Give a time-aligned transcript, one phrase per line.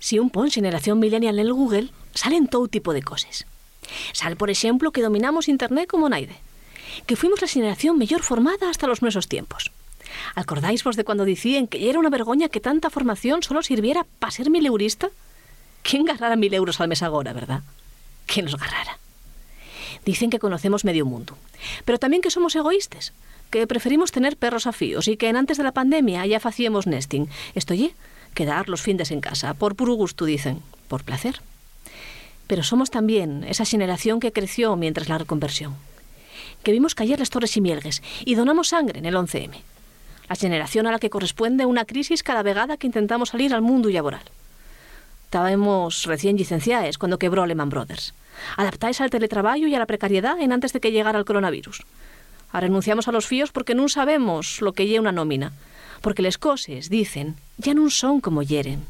[0.00, 3.46] Si un pon generación millennial en el Google, salen todo tipo de cosas.
[4.12, 6.36] Sal, por ejemplo, que dominamos Internet como naide.
[7.06, 9.70] Que fuimos la generación mejor formada hasta los nuestros tiempos.
[10.34, 14.32] ¿Acordáis vos de cuando decían que era una vergoña que tanta formación solo sirviera para
[14.32, 15.10] ser mileurista?
[15.82, 17.62] ¿Quién ganara mil euros al mes ahora, verdad?
[18.26, 18.98] ¿Quién nos agarrara?
[20.04, 21.36] Dicen que conocemos medio mundo,
[21.84, 23.12] pero también que somos egoístas,
[23.50, 26.86] que preferimos tener perros a fíos y que en antes de la pandemia ya hacíamos
[26.86, 27.28] nesting.
[27.54, 27.94] Esto ye,
[28.34, 31.40] quedar los findes en casa, por puro gusto, dicen, por placer.
[32.46, 35.74] Pero somos también esa generación que creció mientras la reconversión,
[36.62, 39.60] que vimos caer las torres y mielgues y donamos sangre en el 11M.
[40.28, 43.88] La generación a la que corresponde una crisis cada vegada que intentamos salir al mundo
[43.88, 44.22] laboral.
[45.24, 48.14] Estábamos recién licenciados cuando quebró Lehman Brothers.
[48.56, 51.82] Adaptáis al teletrabajo y a la precariedad en antes de que llegara el coronavirus.
[52.52, 55.52] A renunciamos a los fíos porque no sabemos lo que lle una nómina.
[56.00, 58.84] Porque les cosas, dicen, ya no son como hieren.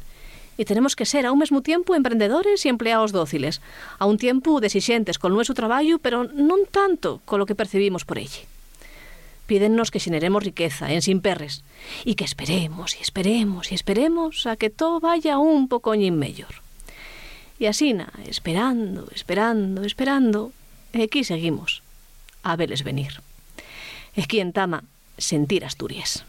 [0.57, 3.61] Y tenemos que ser a un mismo tiempo emprendedores y empleados dóciles,
[3.99, 8.19] a un tiempo desixentes con nuestro trabajo, pero no tanto con lo que percibimos por
[8.19, 8.41] ella.
[9.47, 11.65] Pídennos que generemos riqueza en sin perres
[12.05, 16.63] y que esperemos y esperemos y esperemos a que todo vaya un pocoñín mejor.
[17.59, 20.53] Y así, na, esperando, esperando, esperando,
[20.95, 21.83] aquí seguimos,
[22.45, 23.21] a verles venir.
[24.15, 24.85] Es quien tama
[25.19, 26.25] sentir Asturias.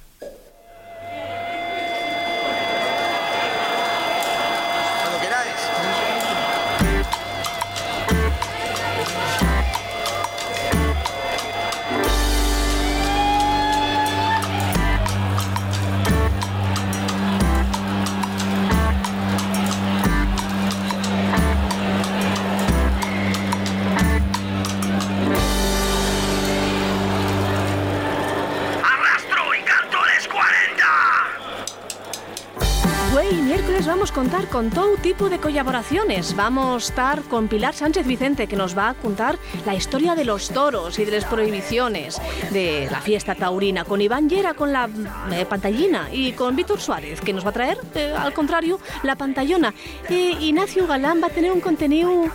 [33.86, 36.36] Vamos a contar con todo tipo de colaboraciones.
[36.36, 40.24] Vamos a estar con Pilar Sánchez Vicente, que nos va a contar la historia de
[40.24, 44.90] los toros y de las prohibiciones de la fiesta taurina, con Iván Llera con la
[45.32, 49.16] eh, pantallina y con Víctor Suárez, que nos va a traer, eh, al contrario, la
[49.16, 49.74] pantallona.
[50.10, 52.26] Eh, Ignacio Galán va a tener un contenido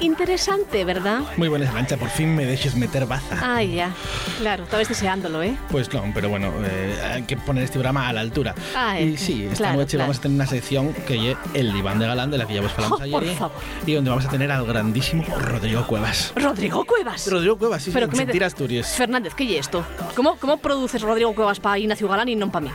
[0.00, 1.20] interesante, ¿verdad?
[1.36, 3.38] Muy buena lancha, por fin me dejes meter baza.
[3.42, 3.90] Ay, ya,
[4.38, 5.56] claro, estabas deseándolo, ¿eh?
[5.70, 8.54] Pues no, pero bueno, eh, hay que poner este programa a la altura.
[8.76, 10.04] Ah, y eh, sí, esta claro, noche claro.
[10.04, 12.62] vamos a tener una sección que es el diván de Galán, de la que ya
[12.62, 13.12] os hablamos Oh, ayer.
[13.18, 13.56] por favor.
[13.86, 16.32] Y donde vamos a tener al grandísimo Rodrigo Cuevas.
[16.36, 17.30] Rodrigo Cuevas.
[17.30, 18.94] Rodrigo Cuevas, sí, Pero sí, que me Asturias.
[18.96, 19.84] Fernández, ¿qué es esto?
[20.14, 22.72] ¿Cómo, ¿Cómo produces Rodrigo Cuevas para Ignacio Galán y no para mí?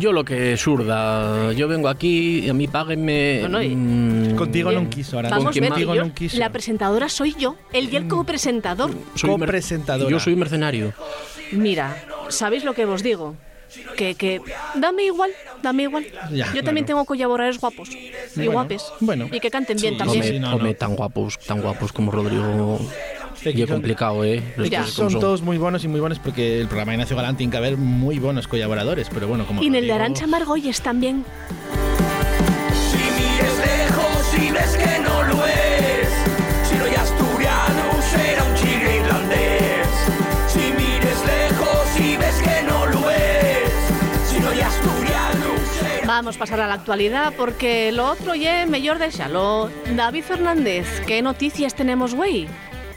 [0.00, 3.40] Yo lo que surda, yo vengo aquí y a mí páguenme.
[3.42, 6.36] No, no, y- mm, Contigo no quiso, ahora Vamos, contigo Betty, yo- no quiso.
[6.38, 8.90] La presentadora soy yo, el y el copresentador.
[9.14, 10.10] soy mer- copresentadora.
[10.10, 10.92] Yo soy mercenario.
[11.52, 11.96] Mira,
[12.28, 13.36] ¿sabéis lo que os digo?
[13.96, 14.40] Que, que
[14.76, 15.30] dame igual,
[15.62, 16.06] dame igual.
[16.32, 16.86] Ya, yo también claro.
[16.86, 18.82] tengo colaboradores guapos y Bueno, guapes.
[19.00, 19.28] bueno.
[19.30, 20.24] Y que canten bien Sí, también.
[20.24, 20.74] Sí, no, no.
[20.74, 22.80] tan guapos, tan guapos como Rodrigo.
[23.42, 24.42] Sí, son- complicado, ¿eh?
[24.70, 24.80] Ya.
[24.80, 27.50] como Son todos muy buenos y muy buenos porque el programa de Ignacio Galán tiene
[27.50, 31.24] que haber muy buenos colaboradores, pero bueno, como Y en el de Arancha Margolles también.
[32.90, 36.08] Si mires lejos y ves que no lo es,
[36.68, 39.88] si no hay asturiano será un chigre irlandés.
[40.48, 43.70] Si mires lejos y ves que no lo es,
[44.30, 45.46] si no hay asturiano
[45.78, 49.70] será Vamos a pasar a la actualidad porque lo otro ya mejor déxalo.
[49.94, 52.48] David Fernández, ¿qué noticias tenemos, güey?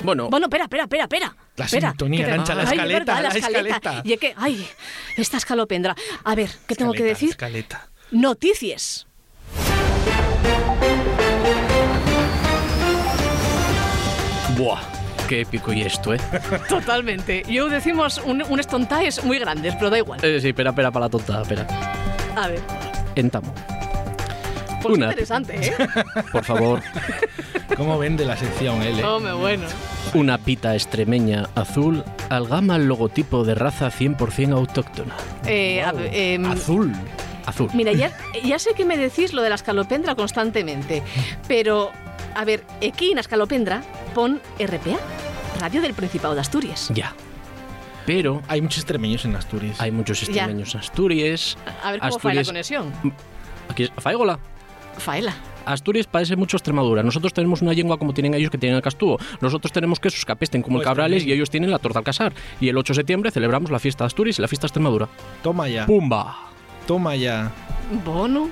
[0.04, 1.36] Bueno, Bueno, espera, espera, espera, espera.
[1.58, 4.02] La espera, sintonía, te- Arancha, la Ay, escaleta, verdad, la escaleta.
[4.04, 4.68] Y es que, ay,
[5.18, 5.96] esta escalopendra.
[6.24, 7.30] A ver, ¿qué tengo que Escaleta, decir?
[7.30, 7.90] Escaleta.
[8.12, 9.08] Noticias.
[14.58, 14.80] buah,
[15.28, 16.20] qué épico y esto, ¿eh?
[16.70, 17.44] Totalmente.
[17.48, 20.20] Yo decimos un, un estontaes muy grandes, pero da igual.
[20.24, 21.66] eh sí, espera, espera, para la tonta, espera.
[22.36, 22.62] A ver,
[23.16, 23.54] Entamo.
[24.82, 25.74] Pues Una, interesante, ¿eh?
[26.32, 26.82] por favor,
[27.78, 29.04] ¿Cómo vende la sección L?
[29.04, 29.68] Hombre, bueno.
[30.14, 35.16] una pita extremeña azul algama el logotipo de raza 100% autóctona.
[35.46, 36.92] Eh, a em, Azul.
[37.46, 37.70] Azul.
[37.74, 38.12] Mira, ya,
[38.44, 41.02] ya sé que me decís lo de la escalopendra constantemente,
[41.48, 41.92] pero,
[42.36, 43.82] a ver, aquí en la escalopendra
[44.14, 45.00] pon RPA,
[45.60, 46.90] Radio del Principado de Asturias.
[46.94, 47.14] Ya.
[48.06, 49.80] Pero Hay muchos extremeños en Asturias.
[49.80, 51.58] hay muchos extremeños en Asturias.
[51.84, 53.14] A ver cómo fue la Asturias- conexión.
[53.70, 54.40] Aquí es Faigola.
[54.98, 55.34] Faela.
[55.66, 57.04] Asturias parece mucho Extremadura.
[57.04, 59.20] Nosotros tenemos una lengua como tienen ellos que tienen el Castúo.
[59.42, 61.30] Nosotros tenemos quesos que apesten como el Pues Cabrales también.
[61.30, 62.34] y ellos tienen la torta al casar.
[62.60, 65.08] Y el 8 de septiembre celebramos la fiesta de Asturias y la fiesta de Extremadura.
[65.44, 65.86] Toma ya.
[65.86, 66.36] ¡Pumba!
[66.88, 67.52] Toma ya.
[68.04, 68.50] Bono,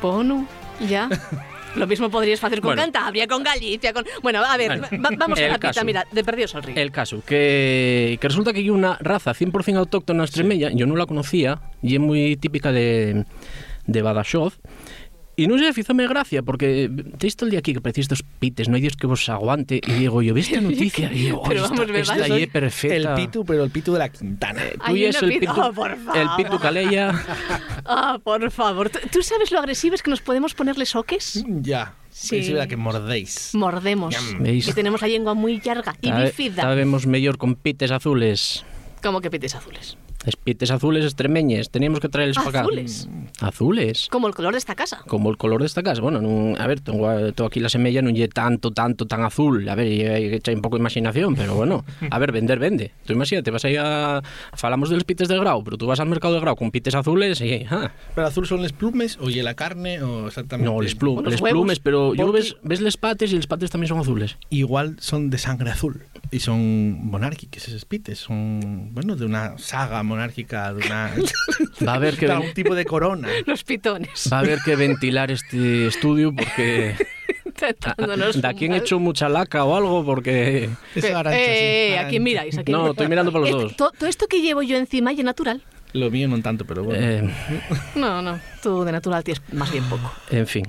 [0.00, 0.46] bono,
[0.88, 1.08] ya.
[1.74, 2.82] Lo mismo podrías hacer con Bueno.
[2.82, 4.04] Cantabria, con Galicia, con...
[4.22, 5.02] Bueno, a ver, Bueno.
[5.04, 5.84] va- vamos a El la pita, caso.
[5.84, 6.76] mira, de perdidos al río.
[6.76, 11.06] El caso, que, que resulta que hay una raza 100% autóctona extremeña, yo no la
[11.06, 13.24] conocía, y es muy típica de,
[13.88, 14.60] de Badajoz,
[15.34, 16.86] E non sei, fízame gracia, porque
[17.18, 19.82] teis todo el día aquí que parecéis dos pites, non hai Dios que vos aguante,
[19.82, 22.94] e digo, yo, vi esta noticia, e digo, Pero esta, vamos, esta aí é perfecta.
[22.94, 24.62] El pitu, pero el pitu de la Quintana.
[24.78, 26.14] Tú Ay, es el pitu, Oh, por favor.
[26.14, 27.10] el pitu calella.
[27.84, 28.88] Ah, por favor.
[28.88, 31.44] ¿Tú, sabes lo agresivos que nos podemos ponerle soques?
[31.60, 31.92] Ya.
[32.08, 32.38] Sí.
[32.38, 33.50] Es verdad que mordéis.
[33.54, 34.14] Mordemos.
[34.40, 34.64] Veis.
[34.64, 36.62] Que tenemos la lengua muy larga y bífida.
[36.62, 38.64] Sabemos mellor con pites azules.
[39.02, 39.98] Como que pites azules.
[40.24, 42.60] Es pites azules extremeñes, teníamos que traerles para acá.
[42.62, 43.08] Azules.
[43.40, 44.08] Azules.
[44.10, 45.02] Como el color de esta casa.
[45.06, 46.00] Como el color desta casa.
[46.00, 49.68] Bueno, a ver, tengo, tengo aquí la semella non lle tanto, tanto, tan azul.
[49.68, 51.84] A ver, hai que echar un pouco de imaginación, pero bueno.
[52.08, 52.96] A ver, vender, vende.
[53.04, 54.22] Tú imagínate, vas aí a...
[54.56, 56.94] Falamos de los pites del grau, pero tú vas al mercado del grau con pites
[56.96, 57.66] azules y...
[57.68, 60.70] Ah, ¿Pero azul son les plumes o y la carne o exactamente?
[60.70, 63.36] no, les, plu O los les plumes, pero yo Porque- ves, ves les pates y
[63.36, 64.38] les pates también son azules.
[64.48, 68.18] Igual son de sangre azul y son monárquicos esos pites.
[68.18, 71.10] Son, bueno, de una saga monárquica, de una...
[71.86, 73.28] Va a haber que, Para ven- un tipo de corona.
[73.46, 74.28] Los pitones.
[74.32, 76.94] va a haber que ventilar este estudio porque...
[77.54, 80.68] Tratándonos de aquí han hecho mucha laca o algo porque...
[80.94, 82.10] Es Eh, Arancha, eh, sí, eh, ¿A Arancha.
[82.10, 82.58] quién miráis?
[82.58, 82.94] ¿A quién No, miráis?
[82.94, 83.76] estoy mirando por los dos.
[83.76, 85.62] to- Todo esto que llevo yo encima y es natural.
[85.92, 87.06] Lo mío no tanto, pero bueno.
[87.06, 87.30] Eh,
[87.94, 88.40] No, no.
[88.62, 90.12] Tú de natural tienes más bien poco.
[90.30, 90.64] en fin.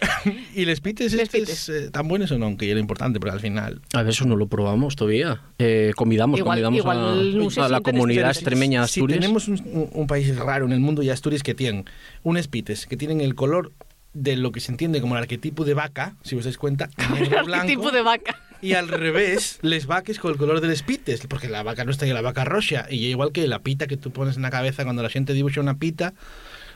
[0.54, 1.68] ¿Y les pites Les estos, pites.
[1.68, 2.56] eh, tan buenos o no?
[2.56, 3.80] Que era importante, porque al final...
[3.92, 5.40] A ver, eso no lo probamos todavía.
[5.58, 9.00] Eh, convidamos, Igual- convidamos igual a, no sé a si la comunidad extremeña de Si
[9.00, 9.20] Asturias.
[9.20, 11.84] tenemos un, un- un país raro en el mundo y Asturias que tienen
[12.22, 13.72] unos pites que tienen el color
[14.12, 17.40] de lo que se entiende como el arquetipo de vaca, si os dais cuenta, negro,
[17.40, 18.36] El blanco, tipo de vaca.
[18.62, 21.90] y al revés, les vaques con el color de los pites, porque la vaca no
[21.90, 24.50] está en la vaca roja, y igual que la pita que tú pones en la
[24.50, 26.14] cabeza cuando la gente dibuja una pita,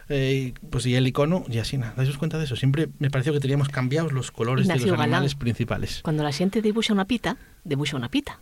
[0.08, 2.56] eh, pues y el icono, y así nada, ¿dais cuenta de eso?
[2.56, 5.00] Siempre me pareció que teníamos cambiados los colores de los Galán.
[5.02, 6.00] animales principales.
[6.02, 8.40] Cuando la gente dibuja una pita, dibuja una pita.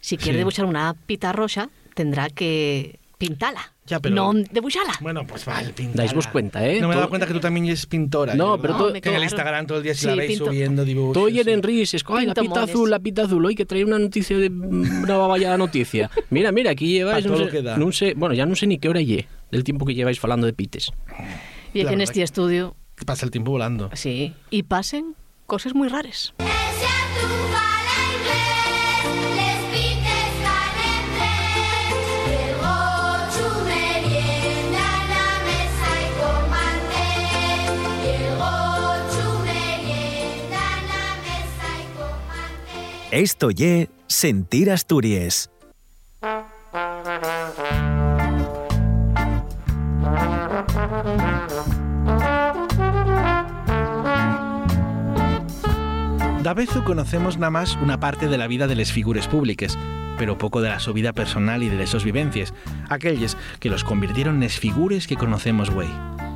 [0.00, 0.38] Si quiere Sí.
[0.38, 3.72] dibujar una pita roja, tendrá que pintarla.
[3.84, 4.92] Ya, pero- No dibujarla.
[5.00, 5.96] Bueno, pues vale, pintar.
[5.96, 6.78] Dais-vos cuenta, eh?
[6.80, 8.34] No me he dado cuenta que tú también eres pintora.
[8.34, 9.22] No, Yo- pero No, me Que en el.
[9.24, 10.44] Instagram todo el día se Sí, la veis pinto.
[10.46, 11.14] subiendo dibujos.
[11.14, 11.40] Todo sí.
[11.40, 12.70] en risas, ay, la pita mones.
[12.70, 16.10] azul, la pita azul, hoy que trae una noticia de una baballada noticia.
[16.30, 17.76] Mira, mira, aquí lleváis, todo sé, lo que da.
[17.78, 20.46] non sé, bueno, ya non sé ni qué hora lle del tiempo que lleváis falando
[20.46, 20.92] de pites.
[21.74, 23.90] Y aquí este estudio, Pasa el tiempo volando.
[23.94, 25.14] sí, y pasen
[25.46, 26.34] cosas muy raras.
[26.38, 26.86] Ese
[27.20, 27.96] tu fala
[29.76, 30.38] inglés,
[56.58, 59.78] Da vezu conocemos nada más una parte de la vida de les figures públiques,
[60.18, 62.52] pero poco de la su vida personal y de sus vivencias,
[62.88, 65.88] aquellos que los convirtieron en les figures que conocemos güey.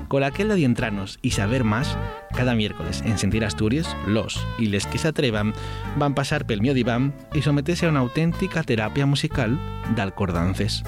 [0.07, 1.99] Con aquel de entranos y saber más,
[2.37, 5.55] cada miércoles en Sentir Asturias, los y les que se atrevan
[5.97, 9.59] van pasar pel mío diván y someterse a una auténtica terapia musical
[9.97, 10.85] de alcordances.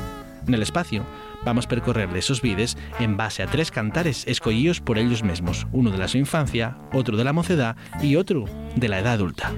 [0.46, 1.04] En el espacio
[1.44, 5.90] vamos a percorrer esos vides en base a tres cantares escogidos por ellos mismos, uno
[5.90, 8.44] de la su infancia, otro de la mocedad y otro
[8.76, 9.52] de la edad adulta.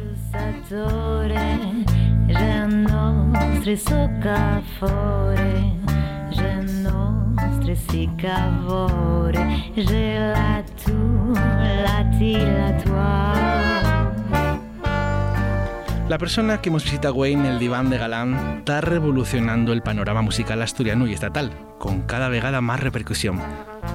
[16.09, 20.23] La persona que hemos visitado hoy en el diván de Galán está revolucionando el panorama
[20.23, 23.41] musical asturiano y estatal, con cada vegada más repercusión.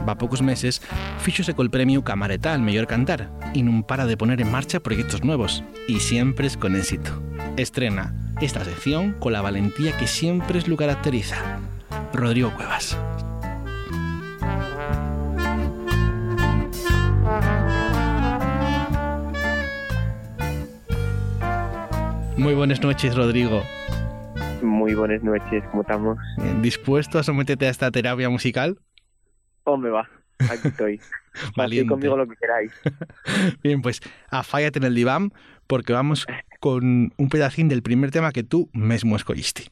[0.07, 0.81] Va pocos meses,
[1.19, 5.23] fíxose col premio Camareta al mejor cantar y no para de poner en marcha proyectos
[5.23, 7.11] nuevos, y siempre con éxito.
[7.55, 11.37] Estrena esta sección con la valentía que siempre es lo caracteriza.
[12.11, 12.97] Rodrigo Cuevas.
[22.41, 23.61] Muy buenas noches, Rodrigo.
[24.63, 26.17] Muy buenas noches, ¿cómo estamos?
[26.63, 28.79] ¿Dispuesto a someterte a esta terapia musical?
[29.63, 30.09] ¿Cómo me va?
[30.49, 30.99] Aquí estoy.
[31.55, 31.89] Valiente.
[31.89, 32.71] conmigo lo que queráis.
[33.63, 35.31] Bien, pues afállate en el diván
[35.67, 36.25] porque vamos
[36.59, 39.65] con un pedacín del primer tema que tú mismo escogiste.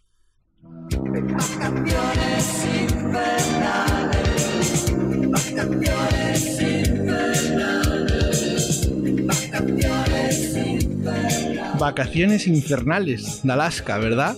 [11.79, 14.35] Vacaciones infernales de Alaska, ¿verdad?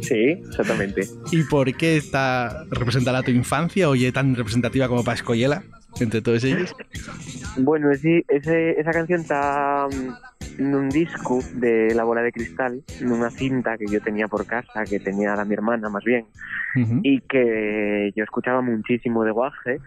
[0.00, 1.02] Sí, exactamente.
[1.32, 5.62] ¿Y por qué está representada tu infancia o es tan representativa como para escogerla
[6.00, 6.74] entre todos ellos?
[7.58, 13.30] Bueno, ese, ese- esa canción está mm, nun disco de La Bola de Cristal, nunha
[13.30, 16.26] cinta que yo tenía por casa, que tenía la mi hermana más bien,
[17.02, 19.80] y que yo escuchaba muchísimo de guaje,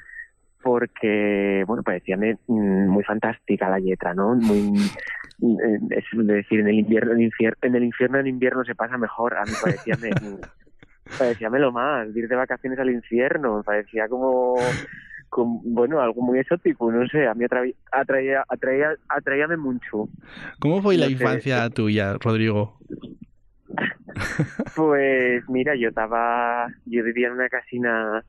[0.62, 4.36] porque, bueno, parecíame mm, muy fantástica la letra, ¿no?
[4.36, 4.74] Muy,
[5.42, 9.36] es decir, en el invierno, en, infier- en el infierno en invierno se pasa mejor.
[9.38, 10.10] A mí parecíame,
[11.18, 14.56] parecíame lo más, ir de vacaciones al infierno, me parecía como,
[15.30, 20.10] como, bueno, algo muy exótico, no sé, a mí atraía, atraía, atraía, atraíame mucho.
[20.60, 21.12] ¿Cómo fue la sé.
[21.14, 22.78] infancia tuya, Rodrigo?
[24.76, 28.24] Pues mira, yo estaba, yo vivía en una casina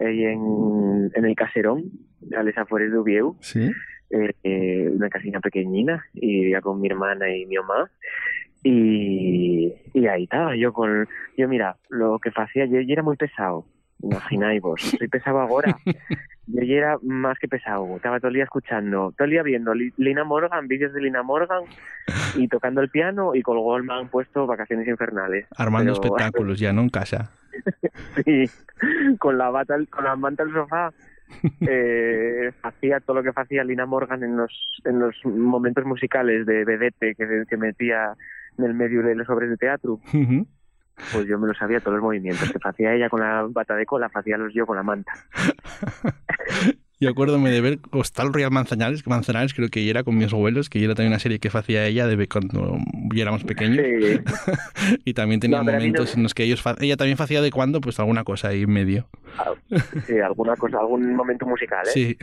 [0.00, 1.84] ahí en, en el Caserón,
[2.36, 3.70] a les afueras de Ubieu, Sí.
[4.10, 7.90] Eh, eh, una casina pequeñina, y vivía con mi hermana y mi mamá.
[8.62, 13.16] Y, y ahí estaba yo con, yo mira, lo que hacía, yo, yo era muy
[13.16, 13.64] pesado,
[14.02, 15.76] imagináis vos, soy pesado ahora.
[16.48, 19.74] Yo ya era más que pesado, estaba todo el día escuchando, todo el día viendo
[19.74, 21.64] Li- Lina Morgan, vídeos de Lina Morgan
[22.36, 25.46] y tocando el piano y con Goldman puesto Vacaciones Infernales.
[25.56, 26.82] Armando Pero- espectáculos ya, ¿no?
[26.82, 27.32] En casa.
[28.24, 28.44] Sí,
[29.18, 30.92] con la bata, con la manta al sofá,
[31.68, 34.52] eh, hacía todo lo que hacía Lina Morgan en los,
[34.84, 38.14] en los momentos musicales de vedette que, que metía
[38.58, 40.00] en el medio de los obras de teatro.
[41.12, 43.84] Pues yo me lo sabía todos los movimientos que hacía ella con la bata de
[43.84, 45.12] cola, hacía los yo con la manta.
[46.98, 50.70] Yo acuérdome de ver Hostal Real Manzanares, que Manzanares creo que era con mis abuelos,
[50.70, 52.78] que era también una serie que hacía ella de cuando
[53.14, 53.84] éramos pequeños.
[53.84, 54.18] Sí,
[55.04, 57.82] Y también tenía No, momentos no- en los que ellos ella también hacía de cuando
[57.82, 59.08] pues alguna cosa ahí en medio.
[60.06, 61.90] sí, alguna cosa, algún momento musical, ¿eh?
[61.92, 62.16] Sí,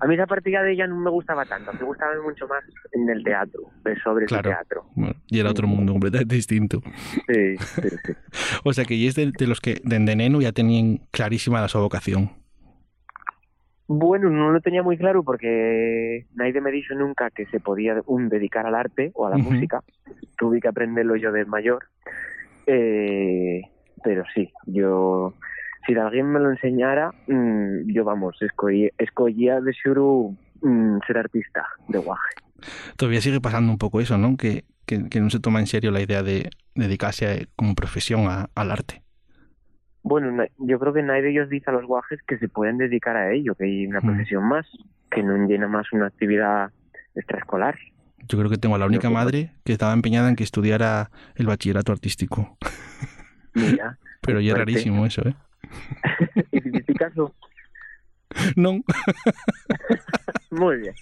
[0.00, 2.62] A mí esa partida de ella no me gustaba tanto, me gustaba mucho más
[2.92, 3.62] en el teatro,
[4.04, 4.50] sobre Claro.
[4.50, 4.84] el teatro.
[4.94, 6.80] bueno, y era otro mundo completamente distinto.
[7.26, 8.12] Sí, sí, sí.
[8.64, 11.66] O sea que y es de, de los que de neno ya tenían clarísima la
[11.68, 12.30] su vocación.
[13.94, 18.30] Bueno, no lo tenía muy claro porque nadie me dijo nunca que se podía un
[18.30, 19.82] dedicar al arte o a la música.
[20.38, 21.84] Tuve que aprenderlo yo de mayor.
[22.66, 23.62] Eh,
[24.02, 25.34] pero sí, yo,
[25.86, 31.66] si alguien me lo enseñara, mm, yo vamos, escogía, escogía de Shuru mm, ser artista
[31.88, 32.34] de guaje.
[32.96, 34.36] Todavía sigue pasando un poco eso, ¿no?
[34.36, 38.26] Que, que, que no se toma en serio la idea de dedicarse a- como profesión
[38.28, 39.01] a- al arte.
[40.02, 43.16] Bueno, yo creo que nadie de ellos dice a los guajes que se pueden dedicar
[43.16, 44.66] a ello, que hay una profesión más,
[45.10, 46.70] que no llena más una actividad
[47.14, 47.78] extraescolar.
[48.28, 51.46] Yo creo que tengo a la única madre que estaba empeñada en que estudiara el
[51.46, 52.56] bachillerato artístico.
[53.54, 55.34] Mira, Pero ya es rarísimo eso, ¿eh?
[56.52, 57.34] y si caso,
[58.56, 58.72] No,
[60.50, 60.94] muy bien.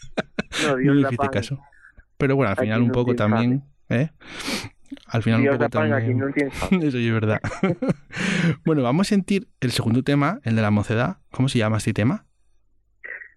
[0.67, 1.59] No, Dios no la caso.
[2.17, 4.11] Pero bueno, al Aquí final un poco también, ¿eh?
[5.07, 6.51] Al final Dios un poco la paga, aquí también.
[6.71, 6.79] no.
[6.87, 7.41] Eso es verdad.
[8.65, 11.19] bueno, vamos a sentir el segundo tema, el de la mocedad.
[11.31, 12.27] ¿Cómo se llama este tema?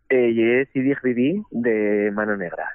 [0.10, 2.65] Eh, es Idi Gridi de Mano Negra.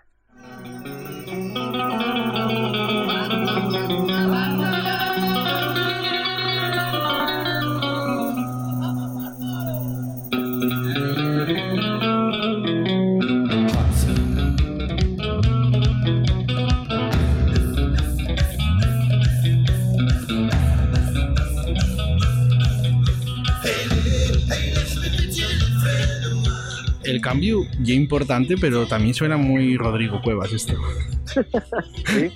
[27.38, 30.74] Cambio ya importante, pero también suena muy Rodrigo Cuevas esto.
[32.06, 32.32] ¿Sí?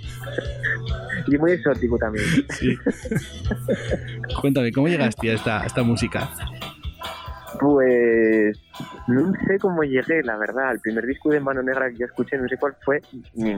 [1.26, 2.24] y muy exótico también.
[2.50, 2.76] Sí.
[4.40, 6.30] Cuéntame, ¿cómo llegaste a esta, a esta música?
[7.60, 8.56] Pues
[9.08, 10.70] no sé cómo llegué, la verdad.
[10.72, 13.02] El primer disco de Mano Negra que yo escuché, no sé cuál fue,
[13.34, 13.54] ni,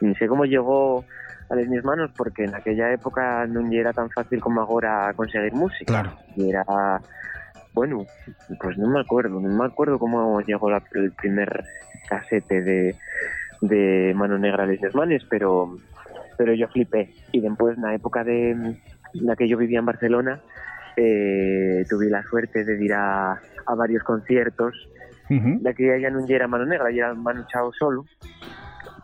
[0.00, 1.04] ni sé cómo llegó
[1.50, 5.52] a las mis manos, porque en aquella época no era tan fácil como ahora conseguir
[5.54, 5.86] música.
[5.86, 6.16] Claro.
[6.36, 6.64] Y era,
[7.74, 8.06] bueno,
[8.60, 11.64] pues no me acuerdo, no me acuerdo cómo llegó la- el primer
[12.08, 12.96] casete de,
[13.62, 15.76] de Mano Negra mis manos, pero,
[16.36, 17.14] pero yo flipé.
[17.32, 18.76] Y después, en la época de, en
[19.14, 20.40] la que yo vivía en Barcelona,
[20.96, 24.74] eh, tuve la suerte de ir a, a varios conciertos
[25.30, 25.58] Ujú.
[25.62, 28.04] de que ya no era Mano Negra, ya era Manu Chao solo,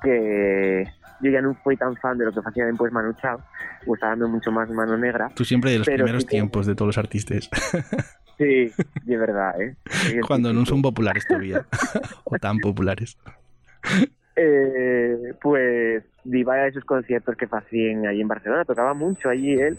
[0.03, 0.85] que
[1.21, 3.41] yo ya no fui tan fan de lo que hacía después Manu Chao,
[3.87, 5.31] gustábame mucho más Mano Negra.
[5.35, 7.49] Tú siempre de los primeros sí que- tiempos de todos los artistas.
[8.39, 8.71] Sí,
[9.05, 9.75] de verdad, ¿eh?
[9.91, 11.67] Sí, Cuando no son populares todavía.
[12.25, 13.19] o tan populares.
[14.37, 19.77] Eh, pues iba a esos conciertos que hacían allí en Barcelona, tocaba mucho allí él.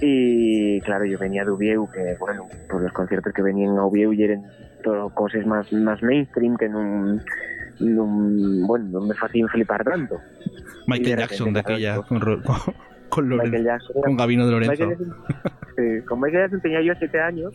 [0.00, 4.12] Y claro, yo venía de Ubieu, que bueno, pues los conciertos que venían a Ubieu
[4.12, 4.42] y eran
[4.82, 7.22] todo cosas más, más mainstream que en un,
[7.78, 10.20] en un- bueno, no me hacían flipar tanto.
[10.88, 12.42] Michael de Jackson de aquella, con, con,
[13.08, 14.88] con Lorenzo- Jackson con Gabino de Lorenzo.
[14.90, 15.14] Jackson,
[15.76, 17.52] sí, con Michael Jackson tenía yo siete años.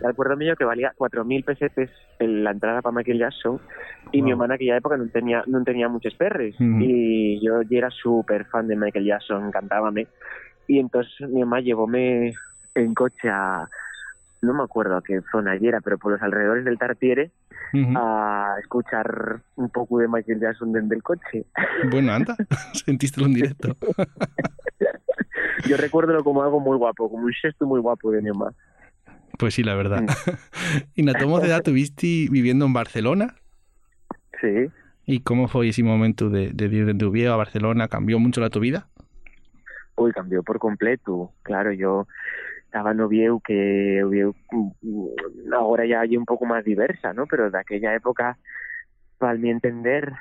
[0.00, 3.60] y Recuerdo mío que valía 4.000 pesetes en la entrada para Michael Jackson
[4.12, 4.32] y mi Wow.
[4.32, 8.44] hermana en aquella época no tenía no tenía muchos perres y yo, yo era súper
[8.46, 10.06] fan de Michael Jackson, encantábame
[10.68, 12.32] y entonces mi mamá llevóme
[12.74, 13.68] en coche a,
[14.40, 17.30] no me acuerdo a qué zona era, pero por los alrededores del Tartiere
[17.74, 21.44] a escuchar un poco de Michael Jackson desde el coche.
[21.90, 22.36] Bueno, anda,
[22.72, 23.76] sentiste en directo.
[25.66, 28.52] Yo recuerdo como algo muy guapo, como un gesto muy guapo de mi mamá.
[29.38, 30.02] Pues sí, la verdad.
[30.02, 30.06] Mm.
[30.94, 33.34] ¿Y na tomo de edad tuviste viviendo en Barcelona?
[34.40, 34.70] Sí.
[35.06, 37.88] ¿Y cómo fue ese momento de, de de Oviedo a Barcelona?
[37.88, 38.88] ¿Cambió mucho la tu vida?
[39.96, 41.32] Uy, cambió por completo.
[41.42, 42.06] Claro, yo
[42.68, 47.26] estaba en Oviedo, que Oviedo mm, ahora ya hay un poco más diversa, ¿no?
[47.26, 48.36] Pero de aquella época,
[49.16, 50.12] para mi entender,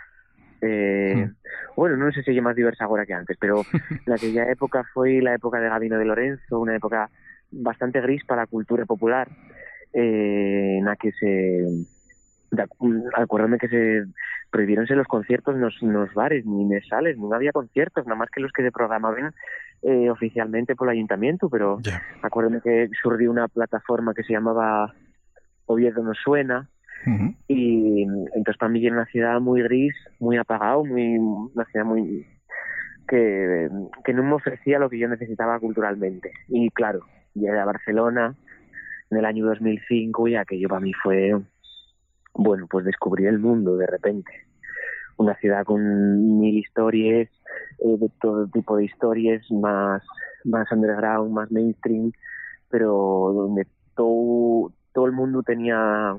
[0.62, 1.30] eh,
[1.76, 3.64] bueno, no sé si es más diversa ahora que antes, pero
[4.06, 7.10] de aquella época fue la época de Gabino de Lorenzo, una época
[7.52, 9.28] bastante gris para la cultura popular,
[9.94, 11.66] eh, en la que se...
[13.16, 14.06] Acuérdame que se
[14.50, 18.06] prohibieronse los conciertos en los, en los bares, ni en les sales, no había conciertos,
[18.06, 19.34] nada más que los que se programaban
[19.84, 22.02] eh, oficialmente por el ayuntamiento, pero Ya.
[22.22, 24.94] acuérdame que surgió una plataforma que se llamaba
[25.66, 26.70] Oviedo nos suena,
[27.48, 32.26] y entonces para mí era una ciudad muy gris, muy apagado, muy una ciudad muy
[33.08, 33.70] que,
[34.04, 36.32] que no me ofrecía lo que yo necesitaba culturalmente.
[36.50, 37.02] Y claro,
[37.34, 38.36] llegué a Barcelona
[39.10, 41.34] en el año 2005 y aquello para mí fue,
[42.38, 44.32] bueno, pues descubrir el mundo de repente.
[45.18, 47.28] Una ciudad con mil historias,
[47.80, 50.04] eh, de todo tipo de historias, más,
[50.46, 52.14] más underground, más mainstream,
[52.70, 56.16] pero donde todo, todo el mundo tenía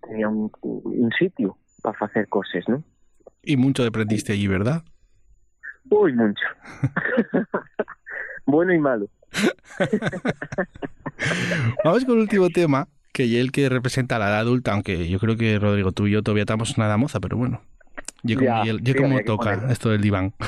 [0.00, 2.82] tenía un, un sitio para hacer cosas, ¿no?
[3.42, 4.82] Y mucho aprendiste allí, ¿verdad?
[5.90, 6.46] Uy, mucho.
[8.46, 9.08] bueno y malo.
[11.84, 15.18] Vamos con el último tema, que el que representa a la edad adulta, aunque yo
[15.18, 17.62] creo que Rodrigo, tú y yo todavía estamos una edad moza, pero bueno.
[18.22, 20.34] Yo como, Ya, yo sí, como había que toca esto del diván.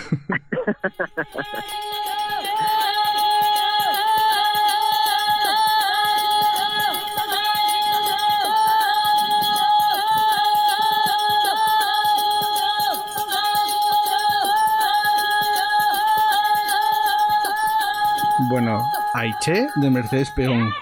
[18.50, 20.72] Bueno, Aiche de Mercedes Peón.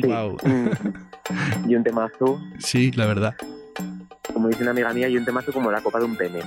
[0.00, 0.06] Sí.
[0.06, 0.36] Wow.
[1.68, 3.34] Y un temazo, Sí, la verdad.
[4.32, 6.40] como dice una amiga mía, y un temazo como la copa de un pene.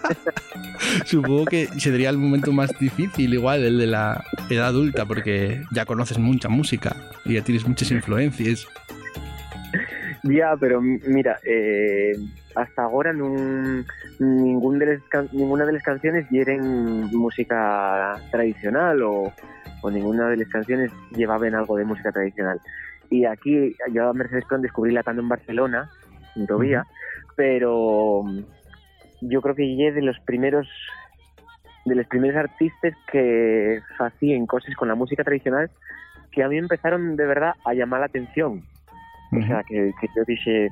[1.04, 5.84] Supongo que sería el momento más difícil, igual, el de la edad adulta, porque ya
[5.86, 6.94] conoces mucha música
[7.24, 8.66] y ya tienes muchas influencias.
[10.22, 12.12] Ya, pero mira, eh,
[12.54, 13.86] hasta ahora nun,
[14.18, 15.00] ningún de les
[15.32, 19.32] ninguna de las canciones hieren música tradicional o,
[19.82, 22.60] o ninguna de las canciones llevaban algo de música tradicional.
[23.10, 25.90] Y aquí yo a Mercedes Peón descubrí la en Barcelona,
[26.36, 26.86] en Tobía,
[27.36, 28.40] pero mm,
[29.22, 30.68] yo creo que llegué de los primeros
[31.86, 35.70] de los primeros artistas que hacían cosas con la música tradicional
[36.30, 38.62] que a mí empezaron de verdad a llamar la atención.
[39.32, 40.68] O sea, que, que yo dije,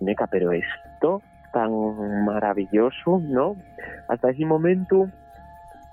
[0.00, 3.56] meca, pero esto tan maravilloso, ¿no?
[4.08, 5.08] Hasta ese momento,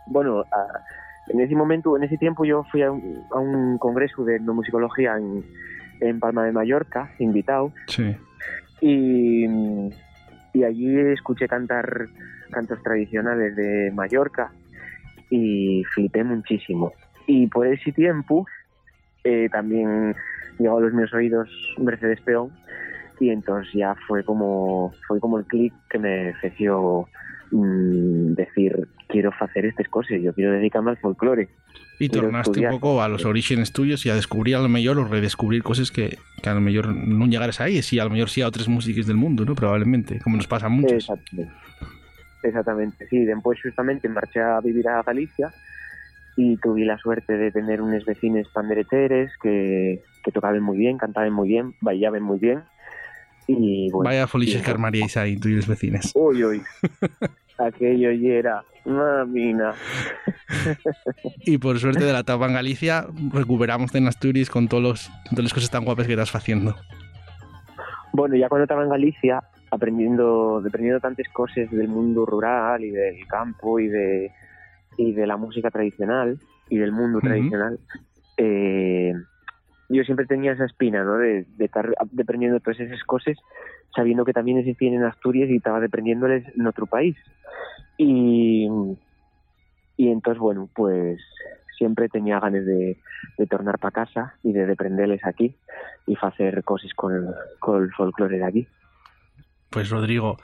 [0.08, 0.82] bueno, a-
[1.30, 5.18] en ese momento, en ese tiempo yo fui a un, a un congreso de etnomusicología
[5.18, 5.44] en,
[6.00, 8.16] en Palma de Mallorca, invitado, Sí.
[8.82, 9.46] y,
[10.54, 12.08] y allí escuché cantar
[12.52, 14.52] cantos tradicionales de Mallorca
[15.30, 16.94] y flipé muchísimo.
[17.26, 18.46] Y por ese tiempo
[19.24, 20.16] eh, también
[20.60, 22.52] llegó a los mis oídos Mercedes Peón
[23.20, 27.08] y entonces ya fue como fue como el clic que me ofreció
[27.52, 31.50] mm, decir quiero hacer estas cosas, yo quiero dedicarme al folclore.
[32.00, 35.06] Y tornaste un poco a los orígenes tuyos y a descubrir a lo mejor o
[35.06, 38.42] redescubrir cosas que, que a lo mejor no llegaras ahí, sí, a lo mejor sí
[38.42, 39.56] a otras músicas del mundo, ¿no?
[39.56, 41.10] Probablemente, como nos pasa a muchos.
[41.10, 41.54] Exactamente.
[42.44, 43.26] Exactamente, sí.
[43.26, 45.52] Después justamente marché a vivir a Galicia
[46.36, 51.34] y tuve la suerte de tener unos vecinos pandereteres que, que tocaban muy bien, cantaban
[51.34, 52.64] muy bien, bailaban muy bien.
[53.48, 56.12] Y bueno, Vaya foliches y- que armaríais ahí, tú y los vecinos.
[56.16, 56.62] Uy, uy.
[57.58, 59.74] Aquello y era, mamina.
[61.46, 65.44] Y por suerte de la etapa en Galicia, recuperamos en Asturias con todos los, todas
[65.46, 66.76] las cosas tan guapas que estás haciendo.
[68.14, 73.26] Bueno, ya cuando estaba en Galicia, aprendiendo, aprendiendo tantas cosas del mundo rural y del
[73.28, 74.32] campo y de,
[74.98, 77.80] y de la música tradicional y del mundo tradicional,
[78.38, 79.14] eh,
[79.90, 81.18] yo siempre tenía esa espina, ¿no?
[81.18, 83.38] De, de estar aprendiendo todas esas cosas,
[83.96, 87.16] sabiendo que también existían en Asturias y estaba aprendiéndoles en otro país.
[87.98, 88.68] Y,
[89.96, 91.20] y entonces, bueno, pues
[91.78, 92.98] siempre tenía ganas de,
[93.38, 95.56] de tornar para casa y de aprenderles aquí
[96.06, 98.68] y hacer cosas con, con el folclore de aquí.
[99.70, 100.38] Pues Rodrigo,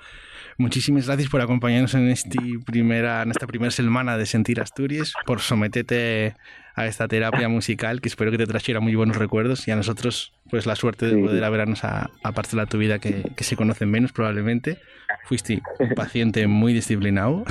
[0.58, 5.40] muchísimas gracias por acompañarnos en, este primera, en esta primera semana de Sentir Asturias, por
[5.40, 6.36] someterte
[6.76, 10.34] a esta terapia musical que espero que te trajera muy buenos recuerdos y a nosotros
[10.50, 13.56] pues la suerte de poder habernos a, a parte de tu vida que, que se
[13.56, 14.80] conocen menos probablemente.
[15.26, 17.44] Fuiste un paciente muy disciplinado.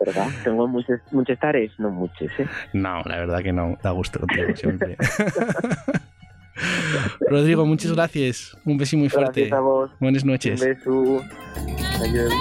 [0.00, 0.28] ¿Verdad?
[0.44, 2.46] Tengo muchos, muchos tareas, no muchos, ¿eh?
[2.72, 4.96] No, la verdad que no, da gusto contigo siempre.
[7.28, 8.56] Rodrigo, muchas gracias.
[8.64, 9.42] Un beso muy fuerte.
[9.42, 9.90] Gracias a vos.
[10.00, 10.60] Buenas Un noches.
[10.60, 11.22] beso.
[12.00, 12.32] Adiós.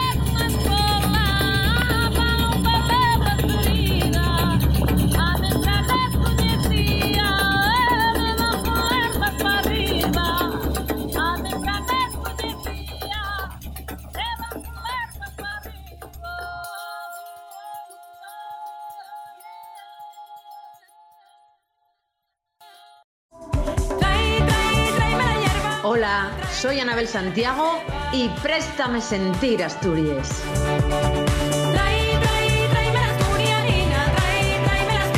[26.66, 27.80] Soy Anabel Santiago
[28.12, 30.42] y préstame sentir Asturias.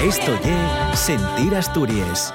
[0.04, 0.58] Esto ye
[0.94, 2.34] Sentir Asturias.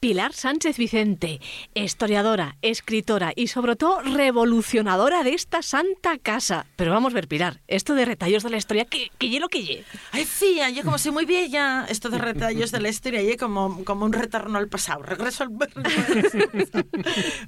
[0.00, 1.40] Pilar Sánchez Vicente,
[1.74, 6.66] historiadora, escritora y sobre todo revolucionadora de esta santa casa.
[6.76, 9.48] Pero vamos a ver, Pilar, esto de retallos de la historia, ¿qué, qué ye lo
[9.48, 9.84] que ye?
[10.12, 13.84] Ay, fía, yo como soy muy vieja, esto de retallos de la historia, y como,
[13.84, 15.50] como un retorno al pasado, regreso al...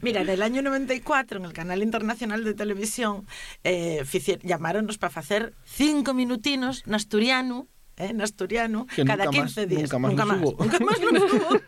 [0.03, 3.29] Mira, en el año 94, en el canal internacional de televisión,
[3.63, 4.05] eh,
[4.43, 7.69] llamaronnos para hacer cinco minutinos en asturiano,
[8.01, 9.83] eh, en asturiano, Que cada nunca más- 15 días.
[9.93, 10.65] nunca más los hubo.
[10.65, 11.61] nunca más los hubo.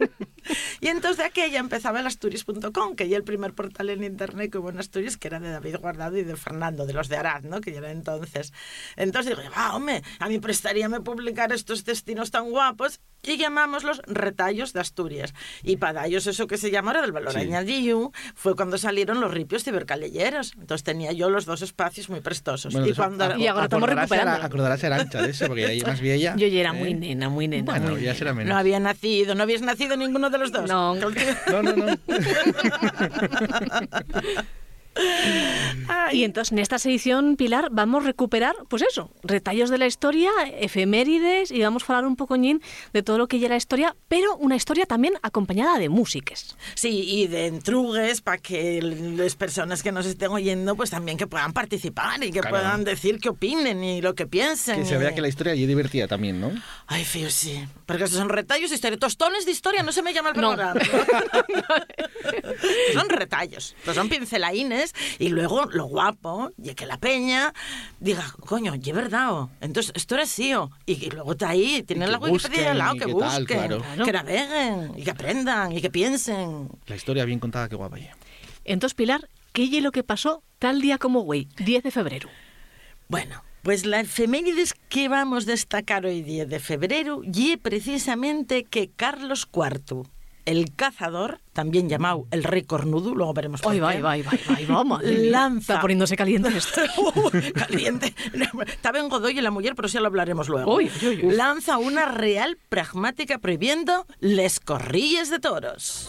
[0.81, 4.59] Y entonces de aquella empezaba el Asturias.com, que ya el primer portal en internet que
[4.59, 7.43] hubo en Asturias, que era de David Guardado y de Fernando, de los de Arad,
[7.45, 7.61] ¿no?
[7.61, 8.53] Que ya era entonces.
[8.97, 14.73] Entonces digo, va, hombre, a mí prestaríame publicar estos destinos tan guapos y llamámoslos retallos
[14.73, 15.33] de Asturias.
[15.63, 17.39] Y para ellos eso que se llama ahora del valor Sí.
[17.41, 20.53] añadido fue cuando salieron los ripios cibercallejeros.
[20.59, 22.73] Entonces tenía yo los dos espacios muy prestosos.
[22.73, 23.37] Bueno, y eso, cuando...
[23.39, 24.35] Y ahora estamos recuperando.
[24.37, 26.35] era- Acordarás era ancha de eso, porque ya más vieja.
[26.43, 26.73] Yo ya era ¿eh?
[26.73, 27.65] muy nena, muy nena.
[27.65, 28.15] Bueno, muy ya nena.
[28.19, 28.53] será menos.
[28.53, 30.69] No había nacido, no habías nacido ninguno de los dos.
[30.69, 30.95] No.
[30.95, 31.11] No,
[31.63, 31.97] no, no.
[36.13, 40.31] Y entonces en esta edición, Pilar, vamos a recuperar, pues eso, retallos de la historia,
[40.59, 42.61] efemérides, y vamos a hablar un pocoñín
[42.93, 46.57] de todo lo que ya la historia, pero una historia también acompañada de músiques.
[46.75, 51.27] Sí, y de entrugues para que las personas que nos estén oyendo pues también que
[51.27, 52.51] puedan participar y que Claro.
[52.57, 54.81] puedan decir qué opinen y lo que piensen.
[54.81, 56.51] Que se vea y- que la historia allí divertida también, ¿no?
[56.87, 57.65] Ay, fío, sí.
[57.87, 58.99] Porque estos son retallos de historia.
[58.99, 60.49] Tostones de historia, no se me llama el No.
[60.49, 60.81] programa.
[62.93, 63.75] son retallos.
[63.79, 64.82] Estos son pincelaines
[65.19, 67.53] y luego lo guapo, y que la peña
[68.01, 69.51] diga, coño, y es verdad, o.
[69.61, 70.71] entonces esto era así, o.
[70.87, 73.83] y, y luego está ahí, tienen la Wikipedia al lado, que busquen, claro.
[74.05, 76.69] que naveguen, y que aprendan, y que piensen.
[76.87, 77.99] La historia bien contada, qué guapa.
[77.99, 78.17] ya.
[78.65, 82.29] Entonces, Pilar, ¿qué es lo que pasó tal día como güey, 10 de febrero?
[83.09, 88.91] Bueno, pues la efemérides que vamos a destacar hoy 10 de febrero y precisamente que
[88.91, 90.05] Carlos IV,
[90.45, 94.23] el cazador, también llamado el rey cornudo, luego veremos por Ay, qué, va, va, va,
[94.23, 95.31] va, va, madre mía.
[95.31, 96.81] lanza Está poniéndose caliente esto.
[97.03, 98.15] Uh, caliente.
[98.67, 100.75] Estaba en Godoy y la mujer, pero sí lo hablaremos luego.
[100.75, 101.35] Uy, uy, uy.
[101.35, 106.09] Lanza una real pragmática prohibiendo les corrilles de toros.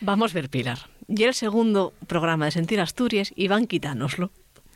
[0.00, 0.78] Vamos a ver, Pilar.
[1.08, 4.30] Y el segundo programa de Sentir Asturias y van quitárnoslo.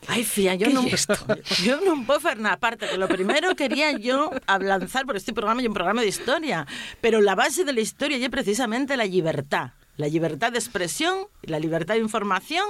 [0.06, 1.14] Ay, fía, yo ¿Qué no, es esto?
[1.64, 2.86] yo no puedo hacer nada aparte.
[2.88, 6.66] Que lo primero quería yo lanzar por este programa y un programa de historia.
[7.00, 9.72] Pero la base de la historia es precisamente la libertad.
[9.98, 12.64] La libertad de expresión, la libertad de información.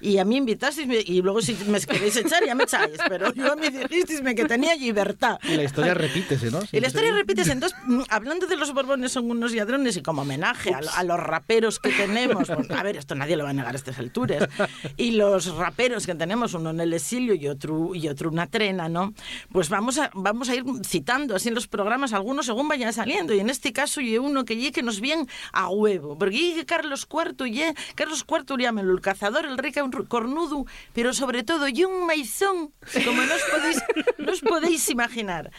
[0.00, 2.96] Y a mí invitasteis, y luego si me queréis echar, ya me echáis.
[3.08, 5.38] Pero yo a mí dijisteis que tenía libertad.
[5.44, 6.60] Y la historia repítese, ¿no?
[6.72, 7.52] Y la historia repítese.
[7.52, 11.20] Entonces, mm, hablando de los Borbones son unos ladrones y como homenaje a, a los
[11.20, 14.48] raperos que tenemos, pues, a ver, esto nadie lo va a negar a estas alturas,
[14.96, 18.88] y los raperos que tenemos, uno en el exilio y otro, y otro una trena,
[18.88, 19.12] ¿no?
[19.52, 23.34] Pues vamos a, vamos a ir citando así en los programas algunos según vayan saliendo.
[23.34, 26.16] Y en este caso, y uno que llegue que nos bien a huevo.
[26.18, 27.62] Porque llegue Carlos IV, y
[27.94, 29.72] Carlos IV, llámenlo el cazador, el rey
[30.08, 32.72] cornudo, pero sobre todo, y un maizón,
[33.04, 33.82] como no os podéis,
[34.18, 35.50] no os podéis imaginar.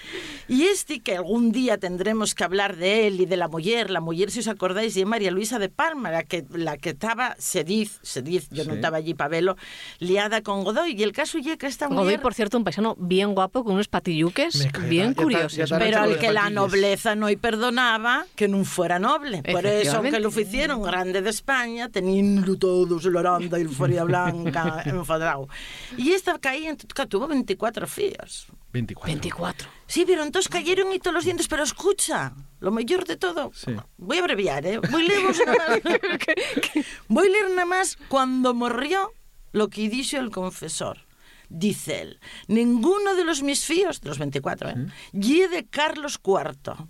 [0.47, 3.99] Y este que algún día tendremos que hablar de él y de la mujer, la
[4.01, 7.63] mujer, si os acordáis, de María Luisa de Palma, la que, la que estaba, se
[7.63, 8.77] dice, se dice, yo no Sí.
[8.77, 9.55] estaba allí para verlo,
[9.99, 10.93] liada con Godoy.
[10.93, 12.21] Y el caso es que esta Godoy, mujer...
[12.21, 15.69] por cierto, un paisano bien guapo, con unos patilluques bien curiosos.
[15.77, 19.43] Pero al que la nobleza no y perdonaba que no fuera noble.
[19.43, 20.19] Por eso, aunque Efectivamente.
[20.19, 25.47] lo hicieron grande de España, teniendo todos el Aranda y el Feria Blanca enfadado.
[25.97, 28.47] Y esta caía, en- tuvo 24 fíos.
[28.71, 29.07] 24.
[29.07, 29.69] 24.
[29.87, 33.51] Sí, pero entonces cayeron y todos los dientes, pero escucha, lo mejor de todo.
[33.53, 33.71] Sí.
[33.97, 34.79] Voy a abreviar, ¿eh?
[34.91, 35.81] Voy a leeros nada más.
[37.07, 39.11] Voy a leer nada más cuando murió
[39.51, 40.99] lo que dijo el confesor.
[41.49, 44.75] Dice él, ninguno de los mis fíos, de los 24, ¿eh?
[45.11, 46.55] Lle de Carlos IV.
[46.63, 46.87] Por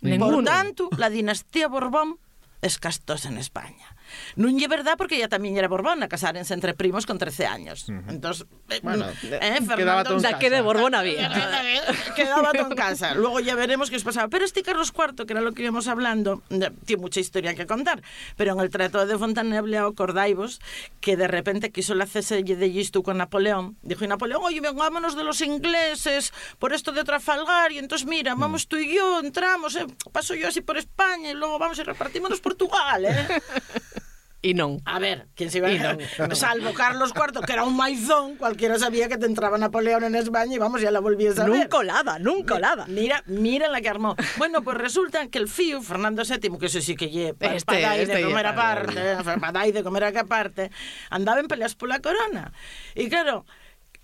[0.00, 0.42] Ninguno.
[0.42, 2.18] tanto, la dinastía Borbón
[2.62, 3.89] es castosa en España.
[4.36, 7.88] Non é verdad porque ella tamén era borbona, casárense entre primos con 13 años.
[7.88, 8.34] Entón,
[8.70, 11.30] eh, Bueno, eh, quedaba todo en Da que de Borbón había.
[12.16, 13.14] Quedaba todo en casa.
[13.14, 14.28] Luego ya veremos qué os pasaba.
[14.28, 16.42] Pero este Carlos IV, que era lo que íbamos hablando,
[16.84, 18.02] tiene mucha historia que contar.
[18.36, 20.60] Pero en el Tratado de Fontainebleau, acordaivos
[21.00, 23.76] que de repente quiso la cese de Gistu con Napoleón.
[23.82, 27.72] Dijo y Napoleón, oye, vengámonos de los ingleses por esto de Trafalgar.
[27.72, 31.34] Y entonces, mira, vamos tú y yo, entramos, eh, paso yo así por España y
[31.34, 33.26] luego vamos y repartímonos Portugal, ¿eh?
[34.42, 34.80] E non.
[34.88, 35.92] A ver, ¿quién se iba Y a...
[35.92, 36.34] no.
[36.34, 40.54] Salvo Carlos IV, que era un maizón, cualquiera sabía que te entraba Napoleón en España
[40.54, 41.58] y vamos, ya la volvías a ver.
[41.58, 42.86] Nunca olada, nunca olada.
[42.88, 44.16] Mira, mira la que armó.
[44.38, 47.82] Bueno, pues resulta que el fío, Fernando VII, que eso sí que lle, pa, Este,
[48.00, 49.00] este de lle, comer pa- aparte,
[49.40, 50.70] pa dai de comer aparte,
[51.10, 52.52] andaba en peleas por la corona.
[52.94, 53.44] Y claro,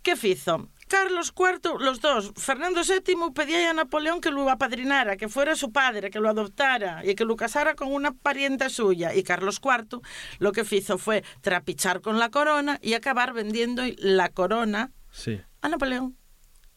[0.03, 0.69] ¿qué fizo?
[0.89, 5.73] Carlos IV, los dos, Fernando VII pedía a Napoleón que lo apadrinara, que fuera su
[5.73, 9.13] padre, que lo adoptara y que lo casara con una parienta suya.
[9.15, 10.01] Y Carlos IV
[10.39, 15.41] lo que hizo fue trapichar con la corona y acabar vendiendo la corona Sí.
[15.63, 16.17] a Napoleón.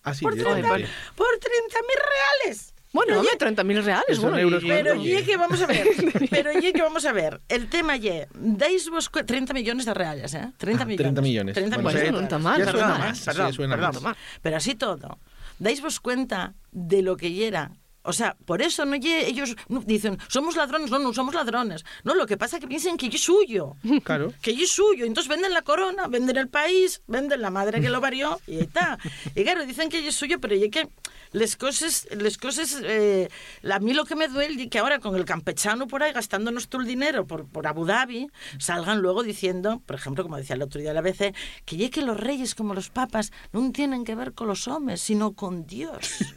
[0.01, 0.89] Así Por 30 directamente.
[1.15, 2.73] por 30.000 reales.
[2.91, 4.19] Bueno, oye, 30.000 reales.
[4.19, 5.87] Bueno, euros y- Pero Bueno, ye que vamos a ver,
[6.31, 9.93] pero ye que vamos a ver, el tema ye, dais vos cu- 30 millones de
[9.93, 10.51] reales, ¿eh?
[10.57, 11.03] 30 Ah, millones.
[11.03, 11.53] 30 millones.
[11.53, 12.21] 30 Bueno, millones.
[12.29, 13.17] sí, no mal, Ya perdón, más.
[13.19, 14.03] sí, Perdón, suena perdón.
[14.03, 14.17] más.
[14.41, 15.19] Pero así todo,
[15.59, 17.71] dais vos cuenta de lo que era.
[18.01, 21.83] O sea, por eso no ellos no, dicen, somos ladrones, no, no somos ladrones.
[22.05, 23.75] No, lo que pasa es que piensan que es suyo.
[24.03, 24.33] Claro.
[24.41, 25.05] Que es suyo.
[25.05, 28.61] Entonces venden la corona, venden el país, venden la madre que lo parió y ahí
[28.61, 28.97] está.
[29.35, 30.87] Y claro, dicen que es suyo, pero es que
[31.31, 33.29] les cosas, les cosas, eh,
[33.69, 36.69] a mí lo que me duele es que ahora con el campechano por ahí gastándonos
[36.69, 40.61] todo el dinero por, por Abu Dhabi, salgan luego diciendo, por ejemplo, como decía el
[40.61, 44.15] otro día la ABC, que ya que los reyes como los papas no tienen que
[44.15, 45.99] ver con los hombres, sino con Dios.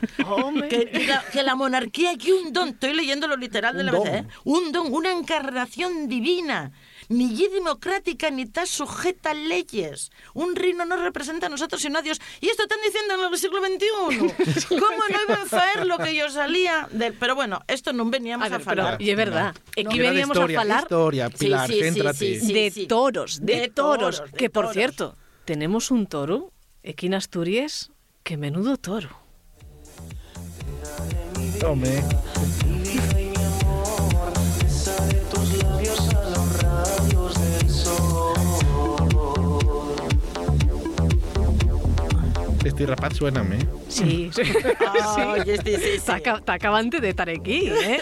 [0.68, 3.92] Que, que la, que la monarquía hay un don, estoy leyendo lo literal de la.
[3.92, 4.26] ABC, ¿eh?
[4.44, 6.72] un don, una encarnación divina.
[7.12, 10.10] Ni democrática ni está sujeta a leyes.
[10.32, 12.20] Un reino no representa a nosotros sino a Dios.
[12.40, 14.68] Y esto están diciendo en el siglo XXI.
[14.80, 17.12] ¿Cómo no iban a saber lo que yo salía del...
[17.14, 19.54] Pero bueno, esto no veníamos A a, ver, pero, y es verdad.
[19.72, 22.18] Aquí veníamos historia, a falar Historia, Pilar, sí, sí, céntrate.
[22.18, 22.52] sí, sí.
[22.52, 24.74] de toros, de, De toros, que por toros.
[24.74, 26.52] cierto, tenemos un toro
[26.88, 27.90] aquí en Asturias,
[28.22, 29.10] que menudo toro.
[31.66, 32.02] Hombre.
[42.64, 43.58] Este rapat suéname.
[43.88, 44.42] Sí, sí.
[45.46, 45.88] Este, sí, sí.
[45.96, 48.00] Está acabante de estar aquí, ¿eh?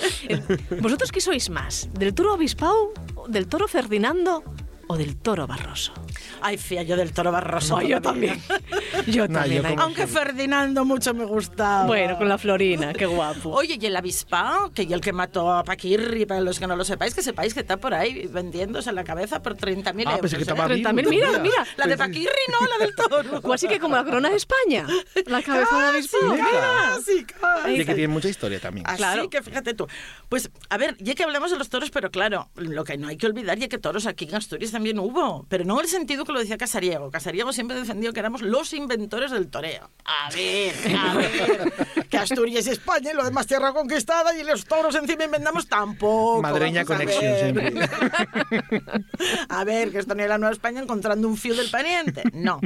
[0.81, 1.89] ¿Vosotros qué sois más?
[1.95, 2.93] ¿Del toro Abispau,
[3.29, 4.45] del toro Ferdinando
[4.87, 5.93] o del toro Barroso?
[6.41, 7.77] Ay, fía, yo del toro barroso.
[7.77, 8.41] Ay, yo también.
[9.07, 9.63] Yo No, también.
[9.63, 9.75] yo ay.
[9.75, 11.87] como- Aunque Ferdinando mucho me gustaba.
[11.87, 13.51] Bueno, con la Florina, qué guapo.
[13.51, 16.77] Oye, y el avispao, que y el que mató a Paquirri, para los que no
[16.77, 20.33] lo sepáis, que sepáis que está por ahí vendiéndose la cabeza por 30.000 Ah, euros.
[20.33, 20.37] ¿eh?
[20.41, 21.51] estaba 30.000, vivo mira, todavía.
[21.51, 21.67] mira.
[21.77, 23.41] La de Paquirri, no, la del toro.
[23.51, 24.87] O así que como la corona de España,
[25.27, 26.47] la cabeza de mira.
[26.95, 27.73] casi, casi.
[27.73, 28.87] Y que tiene mucha historia también.
[28.87, 29.31] Así Claro.
[29.31, 29.87] que fíjate tú.
[30.29, 33.17] Pues, a ver, ya que hablamos de los toros, pero claro, lo que no hay
[33.17, 36.20] que olvidar ya que toros aquí en Asturias también hubo, pero no en el sentido
[36.25, 37.11] que lo decía Casariego.
[37.11, 39.91] Casariego siempre defendió que éramos los inventores del toreo.
[40.05, 44.65] A ver, a ver, que Asturias es España y lo demás tierra conquistada y los
[44.65, 46.43] toros encima inventamos tampoco.
[46.43, 47.73] Madreña conexión siempre.
[49.49, 52.23] A ver, que esto no es la Nueva España encontrando un fío del pariente.
[52.33, 52.61] No.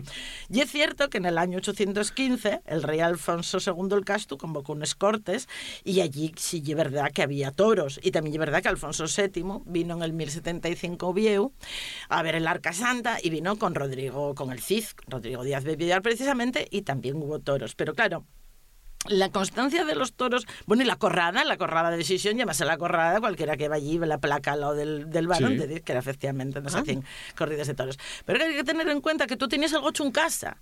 [0.51, 4.73] Y es cierto que en el año 815 el rey Alfonso II el Casto convocó
[4.73, 5.49] unos cortes
[5.83, 8.01] y allí sí es verdad que había toros.
[8.03, 11.53] Y también es verdad que Alfonso VII vino en el 1075 a Vieu
[12.09, 15.77] a ver el Arca Santa y vino con Rodrigo, con el Cid, Rodrigo Díaz de
[15.77, 17.75] Villar precisamente, y también hubo toros.
[17.75, 18.25] Pero claro,
[19.07, 22.79] la constancia de los toros, bueno, y la corrada, la corrada de decisión, llámase la
[22.79, 25.81] corrada, cualquiera que va allí, ve la placa al lado del, del varón, Sí.
[25.83, 27.05] que era efectivamente no se hacían
[27.37, 27.99] corridas de toros.
[28.25, 30.57] Pero hay que tener en cuenta que tú tenías el gocho en casa.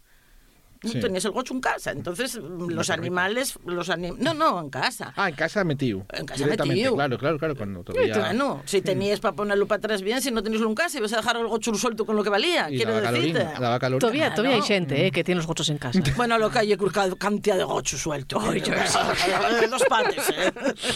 [0.90, 1.00] Sí.
[1.00, 1.90] tenías el gochu en casa.
[1.92, 4.16] Entonces, mm, los animales, los anim...
[4.18, 5.12] No, no, en casa.
[5.16, 6.04] Ah, en casa metido.
[6.12, 6.94] En casa metido.
[6.94, 7.56] claro, claro, claro.
[7.56, 8.18] Cuando todavía...
[8.18, 11.16] Bueno, si tenías para ponerlo para atrás bien, si no tenías en casa, ibas a
[11.18, 12.70] dejar el gochu suelto con lo que valía.
[12.70, 13.44] Y Quiero decirte.
[13.44, 13.98] Todavía, Claro.
[14.34, 16.00] todavía hay gente eh, que tiene los gochos en casa.
[16.16, 18.38] Bueno, lo que hay es ca- cantidad de gochu suelto.
[18.40, 20.52] De dos partes, ¿eh?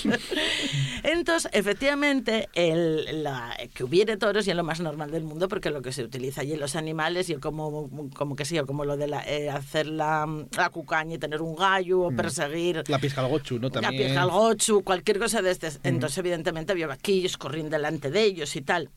[1.02, 5.70] Entonces, efectivamente, el, la- que hubiere toros y es lo más normal del mundo porque
[5.70, 8.66] lo que se utiliza allí en los animales y el como, como que sí, o
[8.66, 12.82] como lo de la, eh, hacer la, la cucaña y tener un gallo o perseguir
[12.88, 13.68] La pizca al gochu, ¿no?
[13.68, 14.08] la También.
[14.08, 15.80] pija al gochu, cualquier cosa de estas.
[15.82, 18.90] Entonces, evidentemente, había vaquillos corriendo delante de ellos y tal.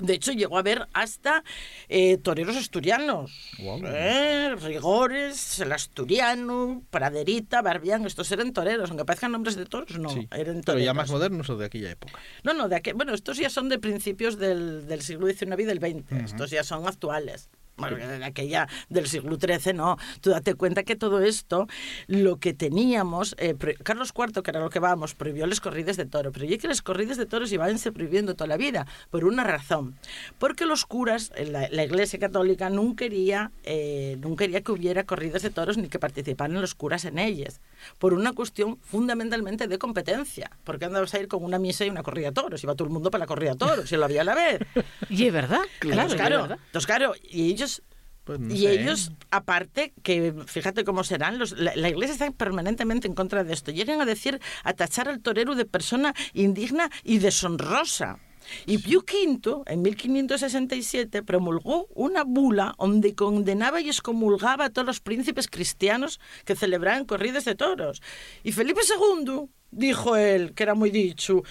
[0.00, 1.44] De hecho, llegó a haber hasta
[1.90, 3.30] eh, toreros asturianos.
[3.58, 3.82] Guau.
[3.84, 10.08] Eh, Rigores, el asturiano, Praderita, Barbián, estos eran toreros, aunque parezcan nombres de toros, no,
[10.08, 10.28] Sí.
[10.32, 10.84] eran Pero toreros.
[10.86, 12.18] ya más modernos o de aquella época.
[12.42, 15.64] No, no, de aquel, bueno, estos ya son de principios del, del siglo XIX y
[15.64, 17.50] del XX, estos ya son actuales.
[17.78, 19.98] Bueno, de aquella del siglo XIII, no.
[20.22, 21.66] Tú date cuenta que todo esto,
[22.06, 26.06] lo que teníamos, eh, Carlos IV, que era lo que vamos, prohibió las corridas de
[26.06, 29.44] toro, pero yo que las corridas de toros ibanse prohibiendo toda la vida, por una
[29.44, 29.94] razón.
[30.38, 35.50] Porque los curas, la, la Iglesia Católica, no quería, eh, quería que hubiera corridas de
[35.50, 37.60] toros ni que participaran los curas en ellas,
[37.98, 40.50] por una cuestión fundamentalmente de competencia.
[40.64, 42.92] Porque andabas a ir con una misa y una corrida de toros, iba todo el
[42.92, 44.60] mundo para la corrida de toros, y lo había a la vez.
[45.08, 46.58] Y es verdad, claro, claro, verdad.
[46.66, 47.82] entonces, claro, y ellos
[48.24, 48.82] Pues no y sé, ¿eh?
[48.82, 53.52] ellos, aparte, que fíjate cómo serán, los, la, la iglesia está permanentemente en contra de
[53.52, 53.70] esto.
[53.70, 58.18] Llegan a decir, a tachar al torero de persona indigna y deshonrosa.
[58.66, 65.00] Y Pío V, en 1567, promulgó una bula donde condenaba y excomulgaba a todos los
[65.00, 68.02] príncipes cristianos que celebraban corridas de toros.
[68.42, 71.42] Y Felipe II, dijo él, que era muy dicho,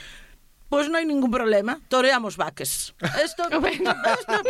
[0.69, 2.93] pues no hay ningún problema, toreamos vaques.
[3.23, 3.91] Esto, esto,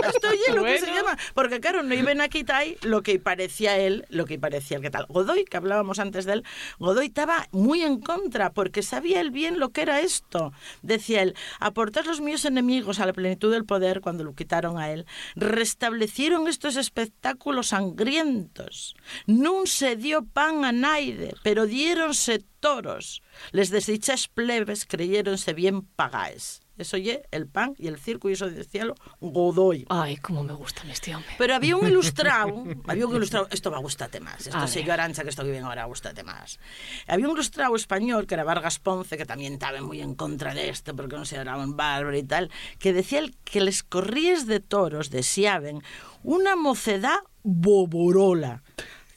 [0.07, 0.95] esto es lo que se Bueno.
[1.01, 1.17] llama.
[1.33, 4.89] Porque claro, no iban a quitar lo que parecía él, lo que parecía el que
[4.89, 5.05] tal.
[5.07, 6.43] Godoy, que hablábamos antes de él,
[6.79, 10.53] Godoy estaba muy en contra porque sabía él bien lo que era esto.
[10.81, 14.91] Decía él, aportar los míos enemigos a la plenitud del poder cuando lo quitaron a
[14.91, 18.95] él, restablecieron estos espectáculos sangrientos.
[19.25, 23.21] No se dio pan a naide, pero diéronse toros.
[23.51, 26.61] Les desdichas plebes creyéronse bien pagáis.
[26.77, 28.85] Eso oye, el pan y el circo y eso decía
[29.21, 29.85] Godoy.
[29.87, 31.31] Ay, cómo me gusta este hombre.
[31.37, 34.91] Pero había un ilustrado, había un ilustrado, esto va a gustarte más, esto sé yo
[34.91, 36.59] Arancha que esto que viene ahora a gustarte más.
[37.07, 40.67] Había un ilustrado español que era Vargas Ponce, que también estaba muy en contra de
[40.67, 45.81] esto porque consideraban bárbaro y tal, que decía el- que les corríes de toros deseaban
[46.23, 48.63] una mocedad boborola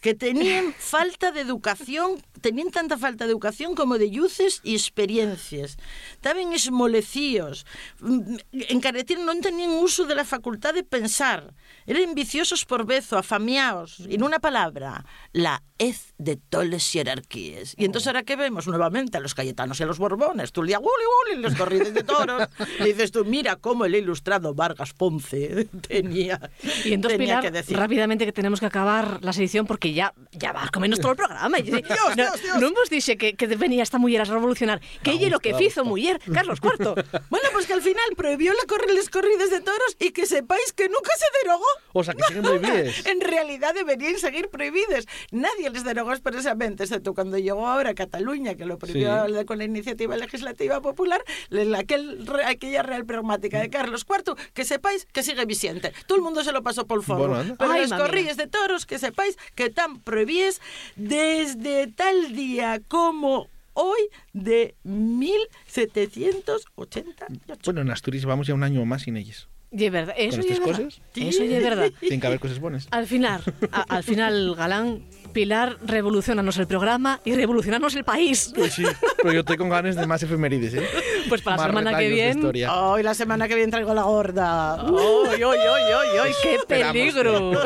[0.00, 5.76] que tenían falta de educación, tenían tanta falta de educación como de yuces y experiencias.
[6.12, 7.66] Estaban esmolecíos,
[8.00, 8.36] mm,
[8.68, 11.52] encarecieron, no tenían uso de la facultad de pensar.
[11.86, 14.00] Eran viciosos por bezo, afamiaos.
[14.08, 17.74] Y en una palabra, la hez de toles jerarquías.
[17.76, 20.68] Y entonces ahora que vemos nuevamente a los cayetanos y a los borbones, tú le
[20.68, 22.48] dices, "Uli, uli", los corridos de toros,
[22.80, 26.50] le dices tú, mira cómo el ilustrado Vargas Ponce tenía,
[26.84, 27.76] Y entonces, tenía Pilar, que decir.
[27.76, 31.16] rápidamente que tenemos que acabar la sedición porque ya, ya va a comernos todo el
[31.16, 31.58] programa.
[31.58, 32.60] Dios, no, Dios, Dios.
[32.60, 34.80] no hemos dicho que, que venía esta mujer a revolucionar.
[35.02, 37.04] Que ella lo que hizo mujer, Carlos IV.
[37.30, 38.58] Bueno, pues que al final prohibió la
[38.94, 41.64] las corridas de toros y que sepáis que nunca se derogó.
[41.92, 43.06] O sea, que siguen prohibidas.
[43.06, 45.06] En realidad deberían seguir prohibidas.
[45.30, 49.44] Nadie les derogó expresamente, excepto cuando llegó ahora a Cataluña, que lo prohibió Sí.
[49.46, 55.06] con la iniciativa legislativa popular, la- aquel, aquella real pragmática de Carlos IV, que sepáis
[55.12, 55.92] que sigue vigente.
[56.06, 57.28] Todo el mundo se lo pasó por el foro.
[57.28, 57.56] Bueno.
[57.58, 60.60] Pero Ay, las corridas de toros, que sepáis que están prohibidas
[60.96, 64.00] desde tal día como hoy
[64.32, 67.60] de 1788.
[67.64, 69.46] Bueno, en Asturias vamos ya un año más sin ellas.
[69.70, 70.66] Y es verdad, eso y es verdad.
[70.84, 71.00] cosas.
[71.14, 71.90] Eso y es verdad.
[72.00, 72.88] Tienen que haber cosas buenas.
[72.90, 78.50] Al final, a- al final, Galán, Pilar, revolucionanos el programa y revolucionarnos el país.
[78.54, 78.82] Pues sí,
[79.18, 80.88] pero yo estoy con ganas de más efemérides, ¿eh?
[81.28, 82.66] Pues para la Más semana que de viene.
[82.66, 84.80] Hoy la semana que viene traigo la gorda.
[84.80, 86.32] ¡Ay, ay, ay, ay!
[86.42, 86.92] ¡Qué Esperamos.
[86.94, 87.52] peligro!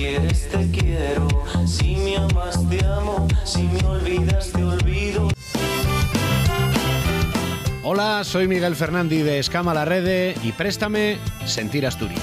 [0.00, 1.28] quieres te quiero,
[1.66, 5.28] si me amas te amo, si me olvidas te olvido.
[7.82, 12.22] Hola, soy Miguel Fernández de Escama la Rede y préstame Sentir Asturias.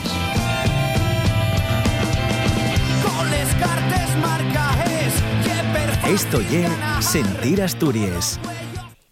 [6.10, 6.66] Esto ye
[7.00, 8.40] Sentir Asturias.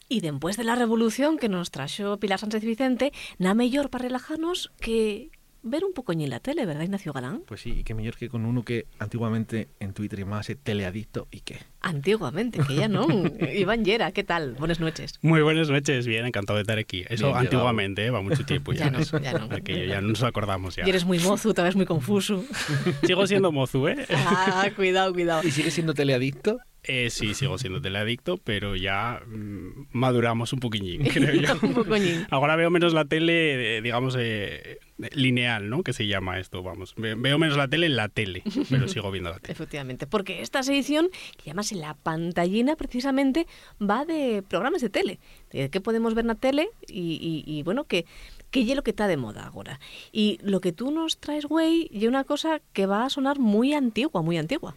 [0.10, 4.72] Y después de la revolución que nos trajo Pilar Sánchez Vicente, nada mejor para relajarnos
[4.80, 5.30] que
[5.66, 7.42] ver un pocoñín la tele, ¿verdad, Ignacio Galán?
[7.46, 11.42] Pues sí, y qué mejor que con uno que antiguamente en Twitter llamase teleadicto y
[11.42, 11.58] qué.
[11.82, 13.08] Antiguamente, que ya no.
[13.54, 14.54] Iván Yera, ¿qué tal?
[14.60, 15.20] Buenas noches.
[15.22, 17.04] Muy buenas noches, bien, encantado de estar aquí.
[17.10, 18.12] Eso Bien antiguamente, ¿eh?
[18.12, 18.86] va mucho tiempo ya.
[18.86, 19.46] Ya no, ya no.
[19.56, 20.86] Aquello ya no nos acordamos ya.
[20.86, 22.46] Y eres muy mozo, tal vez muy confuso.
[23.04, 24.06] Sigo siendo mozu, ¿eh?
[24.12, 25.42] Ah, cuidado, cuidado.
[25.44, 26.60] ¿Y sigue siendo teleadicto?
[26.88, 31.54] Eh, sí, sigo siendo teleadicto, pero ya mm, maduramos un poquillín, creo yo.
[31.62, 32.26] un pocoñín.
[32.30, 34.78] Ahora veo menos la tele, eh, digamos, eh,
[35.14, 35.84] lineal, ¿no?
[35.84, 36.94] Que se llama esto, vamos.
[36.98, 39.52] Ve- Veo menos la tele en la tele, pero sigo viendo la tele.
[39.54, 43.48] Efectivamente, porque esta edición, que llamase La Pantallina, precisamente
[43.82, 45.20] va de programas de tele.
[45.52, 48.06] De qué podemos ver en la tele y, y- y, bueno, que
[48.52, 49.82] que es lo que está de moda ahora.
[50.14, 53.74] Y lo que tú nos traes, güey, y una cosa que va a sonar muy
[53.74, 54.76] antigua, muy antigua.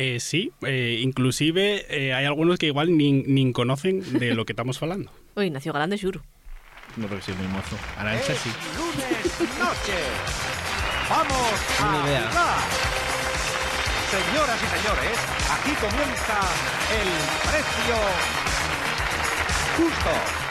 [0.00, 4.52] Eh, sí, eh, inclusive eh, hay algunos que igual ni, ni conocen de lo que
[4.52, 5.10] estamos hablando.
[5.34, 6.22] Oye, nació Galán de.
[6.96, 7.76] No, porque soy muy mozo.
[7.98, 8.50] Arancha sí.
[8.76, 9.98] Lunes noche.
[11.10, 12.28] Vamos a idea.
[12.28, 12.58] jugar.
[14.08, 15.18] Señoras y señores,
[15.50, 16.40] aquí comienza
[16.94, 17.96] el precio
[19.76, 20.47] justo.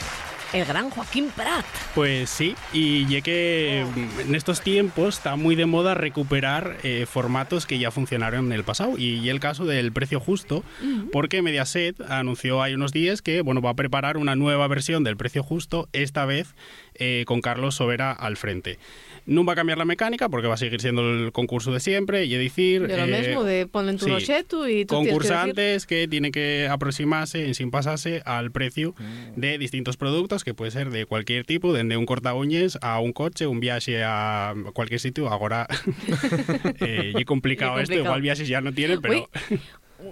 [0.54, 1.66] El gran Joaquín Prat.
[1.94, 7.66] Pues sí, y ya que en estos tiempos está muy de moda recuperar eh, formatos
[7.66, 8.98] que ya funcionaron en el pasado.
[8.98, 10.64] Y, y el caso del precio justo,
[11.12, 15.18] porque Mediaset anunció hay unos días que bueno, va a preparar una nueva versión del
[15.18, 16.56] precio justo, esta vez
[16.96, 18.80] eh, con Carlos Sobera al frente.
[19.28, 22.26] No va a cambiar la mecánica porque va a seguir siendo el concurso de siempre,
[22.26, 22.88] y es decir...
[22.88, 24.12] De lo eh, mismo, de ponle en tu sí.
[24.12, 28.96] y tú tienes que concursantes que, tienen que aproximarse en sin pasarse al precio
[29.36, 33.14] de distintos productos que puede ser de cualquier tipo, desde un corta uñas a un
[33.14, 35.30] coche, un viaje a cualquier sitio.
[35.30, 35.68] Ahora
[36.80, 39.30] eh, y complicado esto, igual viajes ya no tienen, pero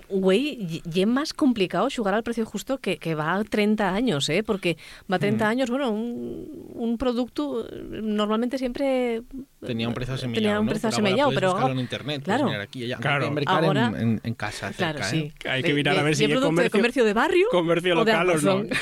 [0.09, 4.27] Güey, y- es más complicado jugar al precio justo que, que va a 30 años,
[4.29, 4.41] ¿eh?
[4.43, 4.77] Porque
[5.11, 5.47] va a 30 Mm.
[5.47, 9.21] años, bueno, un, un producto eh, normalmente siempre...
[9.65, 10.41] Tenía un precio asemillado.
[10.41, 10.69] Tenía un ¿no?
[10.71, 12.21] precio Pero ahora asemillado, pero ahora- en internet.
[12.23, 12.49] claro.
[12.61, 12.97] Aquí y allá.
[12.97, 13.35] Claro.
[13.47, 14.71] Ahora- en, en- en casa.
[14.71, 15.31] Claro, cerca, sí.
[15.43, 15.49] ¿eh?
[15.49, 17.47] hay que mirar de- a ver de si hay producto de comercio, comercio de barrio
[17.51, 18.63] comercio local o no.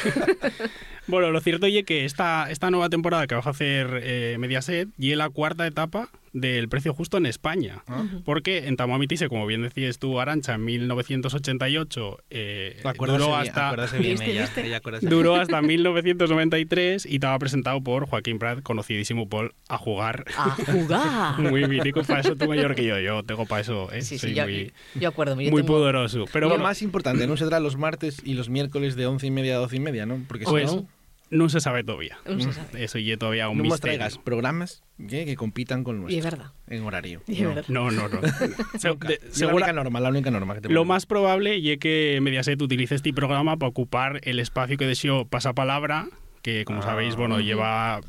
[1.07, 4.87] Bueno, lo cierto es que esta, esta nueva temporada que va a hacer eh, Mediaset
[4.97, 7.83] y es la cuarta etapa del precio justo en España.
[7.87, 8.05] Ah.
[8.25, 13.75] Porque en Tamoamitise, como bien decías tú, Arancha, en 1988 eh, duró bien, hasta...
[13.97, 14.65] bien ¿Viste, ella, viste?
[14.65, 20.25] ella Duró hasta 1993 y estaba presentado por Joaquín Prat, conocidísimo por A Jugar.
[20.37, 21.39] A jugar.
[21.51, 22.99] Muy mítico, para eso tú mayor que yo.
[22.99, 24.01] Yo tengo para eso, ¿eh?
[24.01, 25.39] Sí, sí, Soy yo, muy, yo acuerdo.
[25.39, 26.25] Yo muy tengo- poderoso.
[26.31, 27.37] Pero lo bueno, más importante, ¿no?
[27.37, 30.19] Será los martes y los miércoles de once y media a doce y media, ¿no?
[30.27, 30.87] Porque si pues no,
[31.33, 32.17] no se sabe todavía.
[32.25, 32.83] No se sabe.
[32.83, 33.97] Eso y todavía un no nos misterio.
[33.97, 35.25] traigas programas ¿qué?
[35.25, 36.51] que compitan con Y es verdad.
[36.67, 37.21] En horario.
[37.27, 37.49] Y es No.
[37.49, 37.65] verdad.
[37.67, 38.19] No, no, no.
[38.79, 41.57] Se- de- Y la segura- única norma, la única norma que te Lo más probable
[41.71, 46.07] es que Mediaset utilice este programa para ocupar el espacio que deseó Pasapalabra,
[46.41, 46.83] que como Ah.
[46.83, 48.01] sabéis, bueno, lleva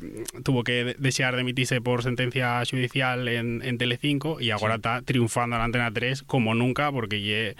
[0.43, 5.01] tuvo que de- desear de emitirse por sentencia judicial en, en Telecinco y ahora está
[5.01, 7.55] triunfando en Antena 3 como nunca porque lle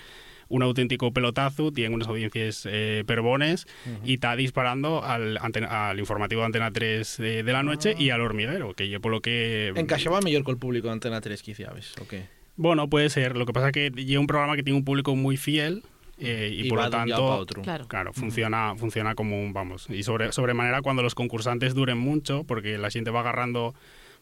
[0.47, 3.67] un auténtico pelotazo, tiene unas audiencias eh, perbones
[4.03, 8.09] y está disparando al, antena- al informativo de Antena 3 de, de la noche y
[8.11, 9.73] al hormiguero, que lle por lo que...
[9.75, 11.93] Encaixaba mejor con el público de Antena 3, quizá, ¿ves?
[12.01, 12.25] ¿O qué?
[12.57, 13.35] Bueno, puede ser.
[13.35, 15.83] Lo que pasa es que lleva un programa que tiene un público muy fiel
[16.17, 17.61] eh, y, Y por lo tanto, otro.
[17.87, 18.13] Claro.
[18.13, 22.89] funciona, funciona como un, vamos, y sobre, sobremanera cuando los concursantes duren mucho, porque la
[22.89, 23.75] gente va agarrando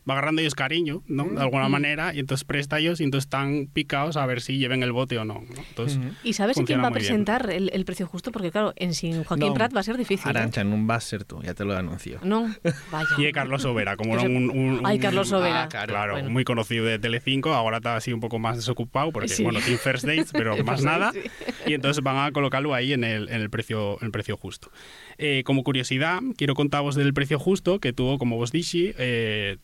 [0.10, 1.26] va agarrando ellos cariño, ¿no?
[1.26, 4.84] De alguna manera, y entonces presta ellos y entonces están picados a ver si lleven
[4.84, 5.36] el bote o no.
[5.36, 5.62] ¿no?
[5.70, 8.32] Entonces, ¿Y sabes quién va a presentar el, el precio justo?
[8.32, 10.28] Porque claro, en sin Joaquín No, Prat va a ser difícil.
[10.28, 10.30] ¿eh?
[10.32, 12.20] Arancha, no vas a ser tú, ya te lo anuncio.
[12.24, 12.54] No,
[12.92, 13.08] vaya.
[13.18, 15.64] Y de Carlos Sobera, como era un, un- Ay, Carlos Sobera.
[15.64, 16.14] Ah, claro, Claro.
[16.14, 16.30] Bueno.
[16.30, 19.44] muy conocido de Telecinco, ahora está así un poco más desocupado, porque Sí.
[19.44, 21.12] bueno, tiene first dates, pero más nada.
[21.14, 21.20] sí.
[21.66, 24.70] Y entonces van a colocarlo ahí en el, en el, precio, en el precio justo.
[25.18, 29.58] Eh, como curiosidad, quiero contaros del precio justo que tuvo, como vos dije, eh,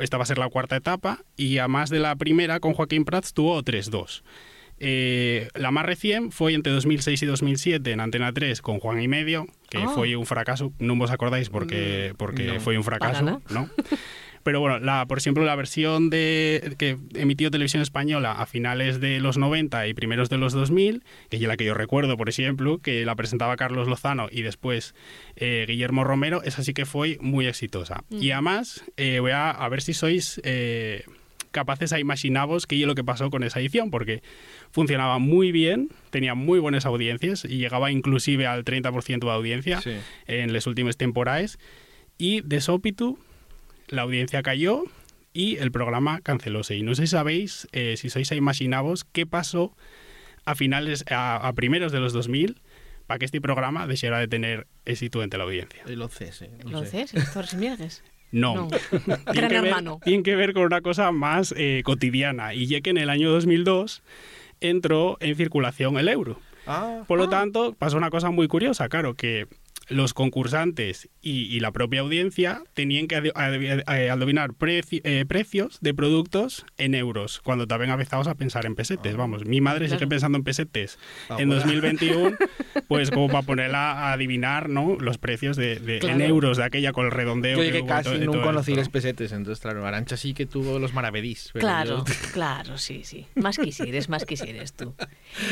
[0.00, 3.04] esta va a ser la cuarta etapa, y a más de la primera, con Joaquín
[3.04, 4.22] Prats, tuvo 3-2.
[4.82, 9.08] Eh, la más recién fue entre 2006 y 2007 en Antena 3 con Juan y
[9.08, 9.88] Medio, que Ah.
[9.94, 10.72] fue un fracaso.
[10.78, 12.60] No os acordáis porque, porque no.
[12.60, 13.68] fue un fracaso, ¿no?
[14.42, 19.20] Pero bueno, la, por ejemplo, la versión de que emitió Televisión Española a finales de
[19.20, 22.78] los 90 y primeros de los 2000, que es la que yo recuerdo, por ejemplo,
[22.78, 24.94] que la presentaba Carlos Lozano y después
[25.36, 28.02] eh, Guillermo Romero, esa sí que fue muy exitosa.
[28.10, 30.40] Y además, eh, voy a, a ver si sois...
[30.44, 31.04] eh,
[31.52, 34.22] capaces a imaginaros qué es lo que pasó con esa edición, porque
[34.70, 39.90] funcionaba muy bien, tenía muy buenas audiencias y llegaba inclusive al 30% de audiencia Sí.
[40.28, 41.58] en las últimas temporadas.
[42.18, 43.18] Y de sópitu,
[43.90, 44.84] la audiencia cayó
[45.32, 46.76] y el programa cancelóse.
[46.76, 48.34] Y no sé si sabéis, eh, si sois a
[49.12, 49.76] qué pasó
[50.44, 52.60] a finales, a, a primeros de los 2000
[53.06, 55.82] para que este programa dejara de tener éxito entre la audiencia.
[55.86, 56.50] El OCS, sé.
[57.08, 58.02] sé, los Miegues.
[58.32, 58.54] No.
[58.54, 58.68] No.
[59.32, 60.00] Tiene que ver- hermano.
[60.04, 62.54] tiene que ver con una cosa más eh, cotidiana.
[62.54, 64.02] Y ya que en el año 2002
[64.60, 66.40] entró en circulación el euro.
[66.66, 67.02] Ah.
[67.08, 69.48] Por lo tanto, pasó una cosa muy curiosa, claro, que
[69.90, 75.24] los concursantes y, y la propia audiencia tenían que adi- adi- eh, adivinar preci- eh,
[75.28, 79.16] precios de productos en euros, cuando también empezamos a pensar en pesetes.
[79.16, 80.08] Vamos, mi madre sigue Claro.
[80.08, 81.56] pensando en pesetes Ah, en bueno.
[81.56, 82.36] 2021,
[82.88, 84.96] pues como para ponerla a adivinar ¿no?
[84.98, 86.24] los precios de, de- en Claro.
[86.24, 87.62] euros de aquella con el redondeo.
[87.62, 90.94] Yo que casi todo- no conocí los pesetes, entonces claro, Arancha sí que tuvo los
[90.94, 91.50] maravedís.
[91.52, 93.26] pero Claro, yo- claro, sí, sí.
[93.34, 94.94] Más quisieres, más quisieres tú.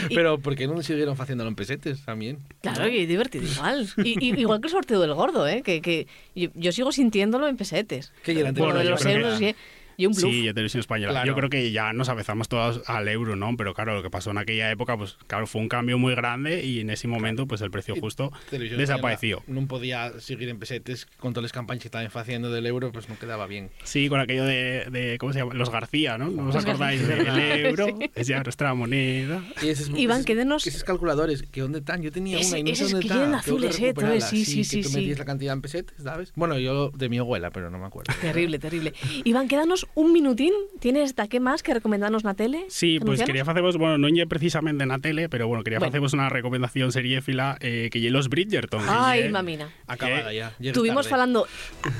[0.08, 2.38] Y- Pero ¿por qué no siguieron haciéndolo en pesetes también?
[2.62, 3.88] Claro, y divertido igual.
[4.04, 5.62] Y, y- igual que el sorteo del gordo, ¿eh?
[5.62, 8.12] Que, que yo, yo sigo sintiéndolo en pesetes.
[8.24, 9.02] Que lo Bueno, de yo los
[9.38, 9.54] que
[9.98, 10.30] y, un bluff.
[10.30, 11.10] Sí, y televisión española.
[11.12, 11.26] Claro.
[11.26, 13.54] Yo creo que ya nos avezamos todos al euro, ¿no?
[13.58, 16.64] Pero claro, lo que pasó en aquella época, pues claro, fue un cambio muy grande
[16.64, 19.42] y en ese momento, pues el precio justo Televisión desapareció.
[19.46, 23.08] No podía seguir en pesetes con todas las campañas que estaban haciendo del euro, pues
[23.08, 23.70] no quedaba bien.
[23.84, 25.52] Sí, con aquello de, de- ¿cómo se llama?
[25.54, 26.30] Los García, ¿no?
[26.30, 27.26] ¿No os acordáis del
[27.66, 27.86] euro?
[27.98, 28.10] Sí.
[28.14, 29.42] Es ya nuestra moneda.
[29.62, 32.02] Y esos, Iván, esos- quédenos- Esos calculadores, ¿que dónde están?
[32.02, 33.24] Yo tenía Ese- una y no sé esos dónde que está.
[33.26, 34.26] llenan Tengo que azules, ¿eh?
[34.28, 34.96] Sí, sí, sí, Que tú sí.
[34.96, 36.32] metías la cantidad en pesetes, ¿sabes?
[36.36, 38.12] Bueno, yo de mi abuela, pero no me acuerdo.
[38.20, 38.94] Terrible, terrible.
[39.24, 40.52] Iván, quédanos un minutín.
[40.80, 42.66] ¿Tienes de qué más que recomendarnos na tele?
[42.68, 45.78] Sí, Que pues quería haceros, bueno, no lle precisamente en la tele, pero bueno, quería
[45.80, 45.90] Bueno.
[45.90, 48.82] haceros una recomendación seriéfila eh, que lle los Bridgerton.
[48.82, 49.70] que Ay, lle- mamina.
[49.86, 50.54] Acabada ya.
[50.58, 51.14] llega Estuvimos tarde.
[51.22, 51.46] hablando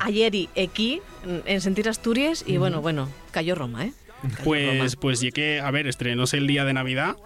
[0.01, 1.01] ayer y aquí
[1.47, 3.93] en Sentir Asturias y bueno, bueno, cayó Roma, ¿eh?
[4.23, 5.01] Cayó Pues, Roma.
[5.01, 7.17] pues llegué, a ver, estrenóse el día de Navidad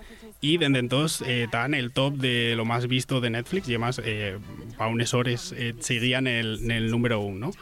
[0.40, 3.72] y desde entonces eh, está en el top de lo más visto de Netflix y
[3.72, 4.38] además eh,
[4.78, 7.48] a unes hores eh, seguían el, en el número uno.
[7.48, 7.52] ¿no?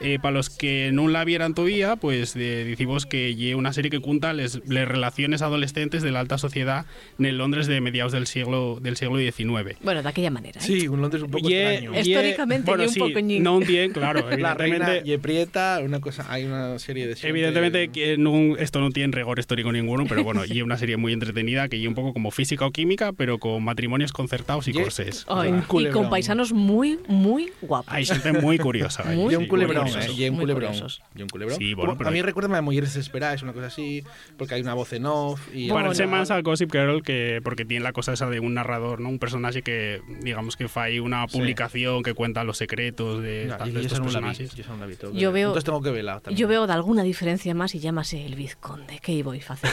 [0.00, 3.90] Eh, para los que no la vieran todavía, pues eh, decimos que lle una serie
[3.90, 6.86] que cuenta les relaciones adolescentes de la alta sociedad
[7.18, 9.76] en el Londres de mediados del siglo del siglo XIX.
[9.82, 10.58] Bueno, de aquella manera.
[10.60, 10.64] ¿eh?
[10.64, 12.00] Sí, un Londres un poco Ye- extraño.
[12.00, 16.24] Históricamente, bueno, un sí, poco no un bien, claro, La reina y Prieta, una cosa,
[16.32, 17.16] hay una serie de...
[17.22, 21.12] Evidentemente que no- esto no tiene rigor histórico ninguno, pero bueno, y una serie muy
[21.12, 25.26] entretenida que es un poco como física o química, pero con matrimonios concertados y corsés.
[25.28, 26.02] Ay, Un y culebrón.
[26.04, 27.92] con paisanos muy, muy guapos.
[27.92, 29.04] Hay gente muy curiosa.
[29.04, 30.30] Muy Y un sí, culebrón, muy ¿eh?
[30.30, 30.68] un Muy culebrón.
[30.72, 31.02] curiosos.
[31.14, 31.58] Y un culebrón.
[31.58, 34.02] Sí, bueno, pero- A mí recuerda a Mujeres Desesperadas, una cosa así,
[34.36, 35.40] porque hay una voz en off.
[35.54, 35.86] Y Bueno.
[35.88, 36.18] Parece Bueno.
[36.18, 39.08] más al Gossip Girl que porque tiene la cosa esa de un narrador, ¿no?
[39.08, 41.38] Un personaje que, digamos que fa ahí una Sí.
[41.38, 44.54] publicación que cuenta los secretos de, No, yo- de yo estos no la vi, personajes.
[44.54, 46.38] yo vi, tengo que Yo veo- Entonces tengo que verla también.
[46.38, 48.98] Yo veo de alguna diferencia más y llámase el vizconde.
[49.02, 49.70] ¿Qué iba a hacer?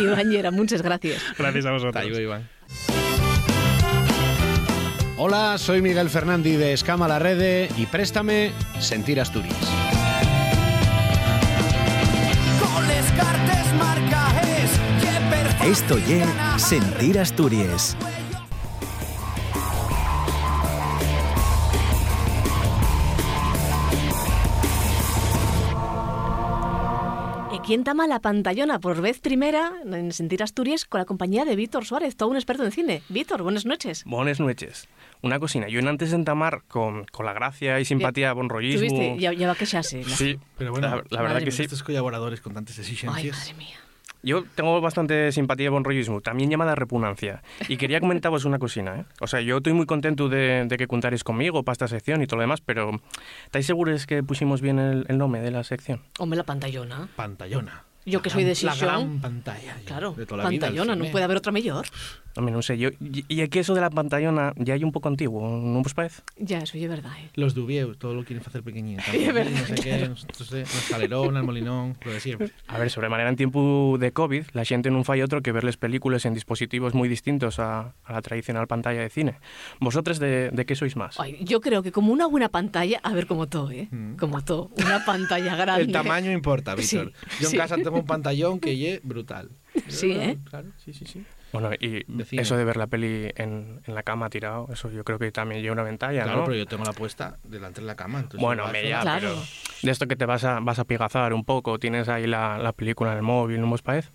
[0.00, 1.22] Iván Llera, muchas gracias.
[1.38, 1.96] Gracias a vosotros.
[2.04, 3.05] Ahí va, Iván.
[5.18, 9.56] Hola, soy Miguel Fernández de Escama la Rede y préstame Sentir Asturias.
[15.64, 16.22] Esto ye
[16.58, 17.96] Sentir Asturias.
[27.66, 31.56] ¿Y quién tama la pantallona por vez primera en Sentir Asturias con la compañía de
[31.56, 33.02] Víctor Suárez, todo un experto en cine?
[33.08, 34.04] Víctor, buenas noches.
[34.04, 34.88] Buenas noches.
[35.22, 38.86] Una cocina, yo antes de entamar con, con la gracia y simpatía, buen rollismo...
[38.88, 39.18] ¿Tuviste?
[39.18, 39.82] Ya, ya va que sé.
[39.82, 41.64] la- Sí, Pero bueno, la, la verdad que sí.
[41.64, 43.36] Estos colaboradores con tantas Ay, exigencias.
[43.36, 43.76] madre mía.
[44.26, 47.44] Yo tengo bastante simpatía y buen rollismo, también llamada repugnancia.
[47.68, 49.04] Y quería comentaros una cocina, ¿eh?
[49.20, 52.26] O sea, yo estoy muy contento de, de que contaréis conmigo para esta sección y
[52.26, 52.90] todo lo demás, pero
[53.44, 56.02] ¿estáis seguros que pusimos bien el, el nombre de la sección?
[56.18, 57.08] Hombre, la pantallona.
[57.14, 57.84] Pantallona.
[58.06, 58.86] Yo que La soy de gran- La Sison.
[58.88, 59.76] gran pantalla.
[59.84, 61.12] Claro, de toda la vida, pantallona, no cine.
[61.12, 61.86] puede haber otra mejor.
[62.36, 62.90] Hombre, no sé, yo...
[63.00, 66.20] Y, que eso de la pantallona ya hay un poco antiguo, ¿no os parece?
[66.36, 67.10] Ya, eso es verdad.
[67.18, 67.30] ¿eh?
[67.34, 69.02] Los Dubieu, todo lo quieren hacer pequeñito.
[69.12, 72.50] Es verdad, No sé qué, no sé, el escalerón, el molinón, lo de siempre.
[72.68, 76.28] A ver, sobremanera en tiempo de COVID, la xente non fai outro que verles películas
[76.28, 79.40] en dispositivos moi distintos a, a la tradicional pantalla de cine.
[79.80, 81.16] Vosotros de, de qué sois más?
[81.18, 83.88] Ay, yo creo que como una buena pantalla, a ver como todo, ¿eh?
[84.20, 85.88] Como todo, una pantalla grande.
[85.88, 87.12] El tamaño importa, Víctor.
[87.16, 87.56] Sí, Yo en sí.
[87.56, 89.50] casa tengo un pantallón que ye brutal.
[89.88, 90.38] Sí, ¿eh?
[90.48, 91.24] Claro, sí, sí, sí.
[91.52, 92.04] Bueno, y
[92.38, 95.62] eso de ver la peli en, en la cama tirado, eso yo creo que también
[95.62, 96.44] lleva una ventaja, Claro, ¿no?
[96.44, 98.18] pero yo tengo la puesta delante de la cama.
[98.18, 99.20] entonces Bueno, igual me eso- ya, Claro.
[99.20, 99.42] pero
[99.82, 102.72] de esto que te vas a, vas a pigazar un poco, tienes ahí la, la
[102.72, 104.10] película en el móvil, ¿no os parece?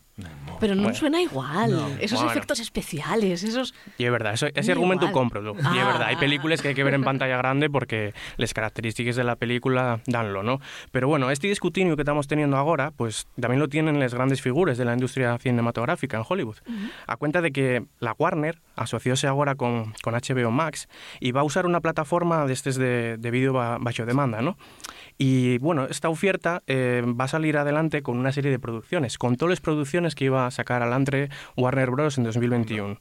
[0.59, 0.95] Pero no Bueno.
[0.97, 1.72] suena igual.
[1.72, 1.88] No.
[1.99, 2.32] Esos Bueno.
[2.32, 3.74] efectos especiales, esos...
[3.97, 5.14] Y es verdad, eso, ese Da argumento igual.
[5.14, 5.55] cómpralo.
[5.55, 5.74] Y es Ah.
[5.88, 9.36] verdad, hay películas que hay que ver en pantalla grande porque las características de la
[9.36, 10.59] película danlo, ¿no?
[10.91, 14.78] Pero bueno, este discutinio que estamos teniendo ahora, pues también lo tienen las grandes figuras
[14.78, 16.57] de la industria cinematográfica en Hollywood.
[17.07, 20.88] A cuenta de que la Warner asocióse ahora con, con HBO Max
[21.20, 24.57] y va a usar una plataforma de estos de, de vídeo ba- bajo demanda, ¿no?
[25.18, 29.36] Y bueno, esta oferta eh, va a salir adelante con una serie de producciones, con
[29.36, 32.18] todas las producciones que iba a sacar adelante Warner Bros.
[32.18, 32.97] en 2021.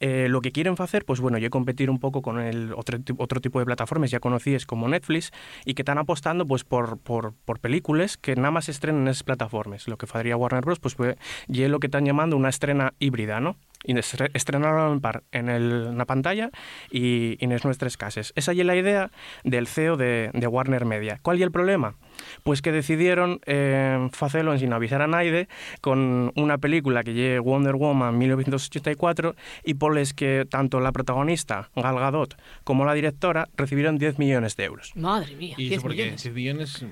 [0.00, 3.40] Eh, lo que quieren hacer, pues bueno, yo competir un poco con el otro, otro
[3.40, 5.30] tipo de plataformas ya conocidas como Netflix
[5.64, 9.08] y que están apostando pues por, por, por películas que nada más se estrenen en
[9.08, 9.86] esas plataformas.
[9.88, 10.80] Lo que haría Warner Bros.
[10.80, 11.16] pues fue
[11.48, 13.56] y es lo que están llamando una estrena híbrida, ¿no?
[13.82, 16.50] Y estre- estrenarlo en par en, el, en la pantalla
[16.90, 18.32] y, y en nuestras casas.
[18.36, 19.10] Esa es la idea
[19.42, 21.18] del CEO de, de Warner Media.
[21.22, 21.94] ¿Cuál es el problema?
[22.42, 25.48] Pues que decidieron eh, hacerlo sin avisar a nadie
[25.80, 29.34] con una película que lleve Wonder Woman 1984
[29.64, 34.56] y por les que tanto la protagonista Gal Gadot como la directora recibieron 10 millones
[34.56, 34.92] de euros.
[34.96, 36.02] Madre mía, ¿Y 10 eso por qué?
[36.02, 36.22] millones.
[36.22, 36.84] 10 millones.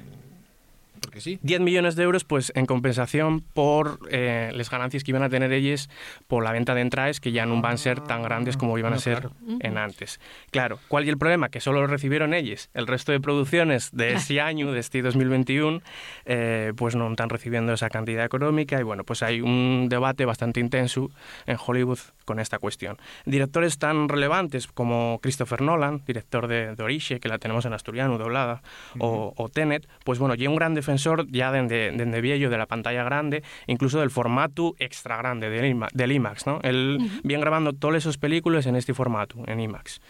[1.09, 1.39] Porque sí.
[1.41, 5.51] 10 millones de euros pues en compensación por eh, las ganancias que iban a tener
[5.53, 5.89] ellos
[6.27, 8.93] por la venta de entradas que ya no van a ser tan grandes como iban
[8.93, 9.35] a no, ser claro.
[9.61, 10.21] en antes.
[10.51, 11.49] Claro, ¿cuál es el problema?
[11.49, 12.69] Que solo lo recibieron ellos.
[12.75, 15.81] El resto de producciones de ese año, de este 2021,
[16.27, 20.61] eh, pues no están recibiendo esa cantidad económica y bueno, pues hay un debate bastante
[20.61, 21.11] intenso
[21.47, 22.99] en Hollywood con esta cuestión.
[23.25, 28.61] Directores tan relevantes como Christopher Nolan, director de, de que la tenemos en asturiano doblada,
[28.99, 30.98] o, o Tenet, pues bueno, ya un gran defensor
[31.31, 35.89] ya desde de, viejo de la pantalla grande, incluso del formato extra grande del, IMA-
[35.93, 36.61] del IMAX, ¿no?
[36.63, 40.01] Él viene grabando todas esas películas en este formato, en IMAX.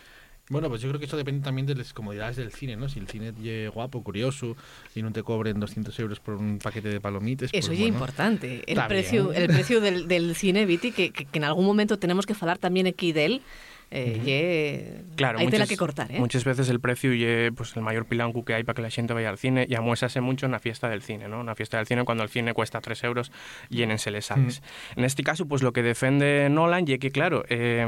[0.50, 2.88] Bueno, pues yo creo que eso depende también de las comodidades del cine, ¿no?
[2.88, 4.56] Si el cine es guapo, curioso
[4.94, 7.50] y no te cobren 200 euros por un paquete de palomitas.
[7.52, 8.62] Eso pues ya es bueno, importante.
[8.66, 9.42] El precio, bien.
[9.42, 12.56] el precio del, del cine, Viti, que, que, que en algún momento tenemos que hablar
[12.56, 13.42] también aquí de él.
[13.90, 16.18] Eh, ye- Claro, hay tela muchas, que cortar, ¿eh?
[16.18, 19.14] muchas veces el precio y pues el mayor pilancu que hay para que la gente
[19.14, 21.40] vaya al cine y amuésase mucho en la fiesta del cine, ¿no?
[21.40, 23.32] Una fiesta del cine cuando el cine cuesta 3 euros,
[23.70, 24.62] llénense les sales.
[24.96, 27.86] En este caso, pues lo que defiende Nolan y que, claro, eh,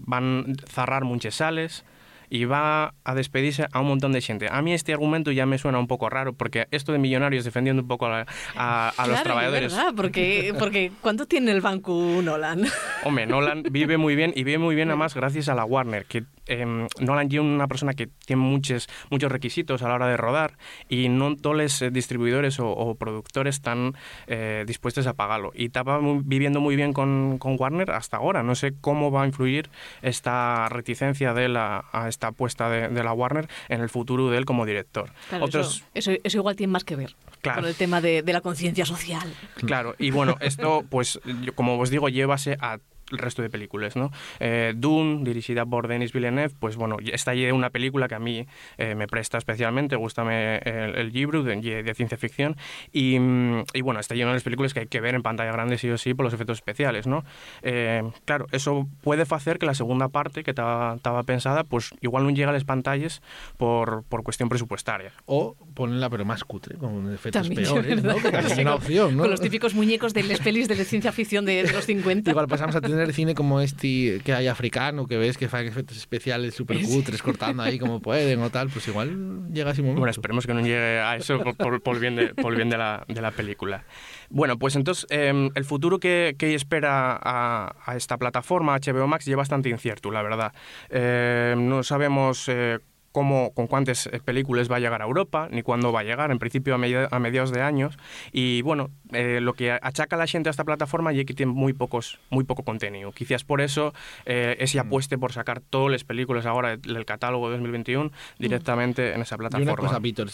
[0.00, 1.84] van a cerrar muchas sales
[2.30, 4.48] y va a despedirse a un montón de gente.
[4.50, 7.82] A mí este argumento ya me suena un poco raro porque esto de millonarios defendiendo
[7.82, 8.26] un poco a,
[8.56, 9.72] a- a los Claro, trabajadores.
[9.72, 12.66] Es verdad, porque, porque ¿cuánto tiene el banco Nolan?
[13.04, 16.24] Hombre, Nolan vive muy bien y vive muy bien además gracias a la Warner, que
[16.48, 16.64] eh,
[17.00, 20.56] Nolan es una persona que tiene muchos, muchos requisitos a la hora de rodar
[20.88, 23.94] y no todos los eh, distribuidores o, o productores están
[24.26, 25.52] eh, dispuestos a pagarlo.
[25.54, 28.42] Y estaba muy- viviendo muy bien con, con Warner hasta ahora.
[28.42, 29.70] No sé cómo va a influir
[30.02, 34.38] esta reticencia de la, a esta apuesta de, de la Warner en el futuro de
[34.38, 35.10] él como director.
[35.28, 37.60] Claro, Otros, eso, eso, eso igual tiene más que ver Claro.
[37.60, 39.32] con el tema de, de la conciencia social.
[39.64, 41.20] Claro, y bueno, esto, pues,
[41.54, 42.78] como os digo, llévase a
[43.10, 44.10] el resto de películas, ¿no?
[44.40, 48.46] Eh, Dune, dirigida por Denis Villeneuve, pues bueno, esta es una película que a mí
[48.76, 52.56] eh, me presta especialmente, gustame el, el libro de, de ciencia ficción
[52.92, 55.52] y, mm, y bueno, está lleno de las películas que hay que ver en pantalla
[55.52, 57.24] grande sí o sí por los efectos especiales, ¿no?
[57.62, 62.30] Eh, claro, eso puede hacer que la segunda parte que estaba pensada, pues igual no
[62.30, 63.22] llega a las pantallas
[63.56, 65.12] por, por cuestión presupuestaria.
[65.26, 68.16] O ponerla pero más cutre, con efectos También, peores, ¿verdad?
[68.16, 68.22] ¿no?
[68.22, 69.22] Que también es una con- opción, ¿no?
[69.22, 72.30] Con los típicos muñecos de las pelis de la ciencia ficción de, de los 50.
[72.30, 75.96] Igual pasamos a tener cine como este que hay africano, que ves que hacen efectos
[75.96, 80.00] especiales súper cutres, cortando ahí como pueden o tal, pues igual llega ese momento.
[80.00, 83.04] Bueno, esperemos que no llegue a eso por, por- bien, de, por bien de, la,
[83.08, 83.84] de la película.
[84.30, 89.24] Bueno, pues entonces eh, el futuro que, que espera a, a esta plataforma, HBO Max,
[89.24, 90.52] ya es bastante incierto, la verdad.
[90.90, 92.44] Eh, no sabemos...
[92.48, 92.78] eh,
[93.12, 96.30] cómo, con cuántas eh, películas va a llegar a Europa, ni cuándo va a llegar,
[96.30, 97.98] en principio a, media- a mediados de años.
[98.32, 101.72] Y bueno, eh, lo que achaca la gente a esta plataforma es que tiene muy,
[101.72, 103.12] pocos, muy poco contenido.
[103.12, 103.92] Quizás por eso
[104.26, 109.20] eh, ese apueste por sacar todas las películas ahora del catálogo de 2021 directamente en
[109.22, 109.72] esa Y plataforma.
[109.72, 110.28] una cosa, Víctor,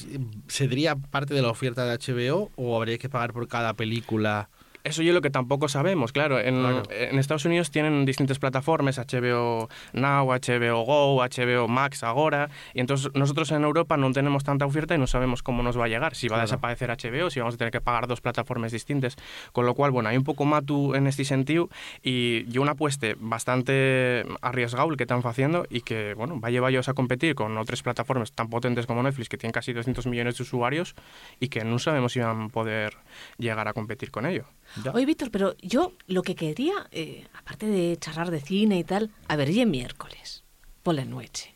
[0.49, 4.49] ¿sería parte de la oferta de HBO o habría que pagar por cada película?
[4.85, 6.39] Eso yo lo que tampoco sabemos, claro.
[6.39, 6.83] En, Claro.
[6.91, 13.11] en Estados Unidos tienen distintas plataformas, HBO Now, HBO Go, HBO Max ahora, y entonces
[13.15, 16.15] nosotros en Europa no tenemos tanta oferta y no sabemos cómo nos va a llegar,
[16.15, 19.17] si va a desaparecer HBO, si vamos a tener que pagar dos plataformas distintas,
[19.53, 21.71] con lo cual, bueno, hay un poco matu en este sentido
[22.03, 26.51] y yo una apuesta bastante arriesgado el que están haciendo y que, bueno, va a
[26.51, 30.07] llevar ellos a competir con otras plataformas tan potentes como Netflix, que tienen casi 200
[30.07, 30.95] millones de usuarios
[31.41, 32.99] y que no sabemos si van a poder
[33.39, 34.45] llegar a competir con ello.
[34.93, 39.11] Oye, Víctor, pero yo lo que quería, eh, aparte de charlar de cine y tal,
[39.29, 40.45] a ver, y el miércoles,
[40.83, 41.55] por la noche.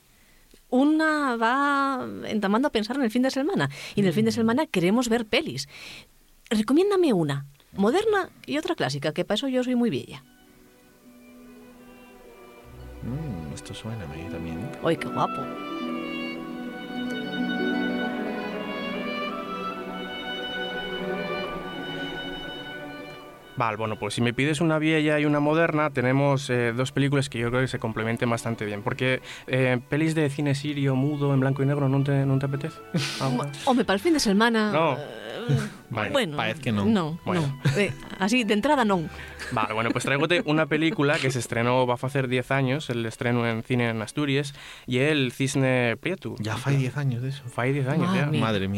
[0.70, 3.70] Una va entamando a pensar en el fin de semana.
[3.94, 5.68] Y en el fin de semana queremos ver pelis.
[6.50, 10.22] Recomiéndame una, moderna y otra clásica, que para eso yo soy muy vieja.
[13.02, 14.70] Mm, esto suena a mí también.
[14.84, 15.67] ¡Ay, qué guapo!
[23.59, 27.28] Vale, bueno, pues si me pides una vieja y una moderna, tenemos eh, dos películas
[27.28, 28.82] que yo creo que se complementen bastante bien.
[28.82, 32.46] Porque eh, pelis de cine sirio, mudo, en blanco y negro, ¿no te, no te
[32.46, 32.78] apetece?
[33.20, 33.30] Ah.
[33.66, 34.70] Hombre, para el fin de semana...
[34.72, 34.92] No.
[34.96, 35.59] eh,
[35.90, 36.92] Vale, bueno, parece que non.
[36.92, 37.40] Non, Bueno.
[37.40, 37.72] non.
[37.80, 37.90] Eh,
[38.20, 39.09] así, de entrada non.
[39.52, 43.04] Vale, bueno, pues traigote una película que se estrenó, va a hacer 10 años, el
[43.06, 44.52] estreno en cine en Asturias,
[44.86, 46.34] y el Cisne Prieto.
[46.38, 47.42] Ya fai 10 años de eso.
[47.48, 48.26] Fai 10 años, Madre ya.
[48.26, 48.40] mía.
[48.40, 48.68] Madre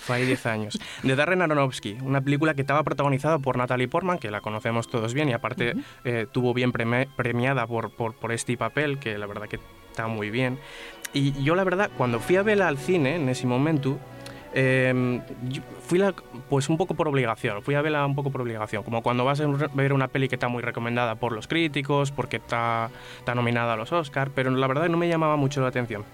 [0.00, 0.06] mía.
[0.06, 0.78] Fai 10 años.
[1.02, 5.14] De Darren Aronofsky, una película que estaba protagonizada por Natalie Portman, que la conocemos todos
[5.14, 5.74] bien y aparte
[6.04, 9.58] eh, tuvo bien premiada por, por, por este papel, que la verdad que
[9.90, 10.58] está muy bien.
[11.12, 13.98] Y yo la verdad, cuando fui a verla al cine en ese momento,
[14.52, 15.20] eh,
[15.86, 16.14] fui la,
[16.48, 19.40] pues un poco por obligación, fui a verla un poco por obligación, como cuando vas
[19.40, 23.74] a ver una peli que está muy recomendada por los críticos, porque está, está nominada
[23.74, 26.04] a los Oscars, pero la verdad no me llamaba mucho la atención.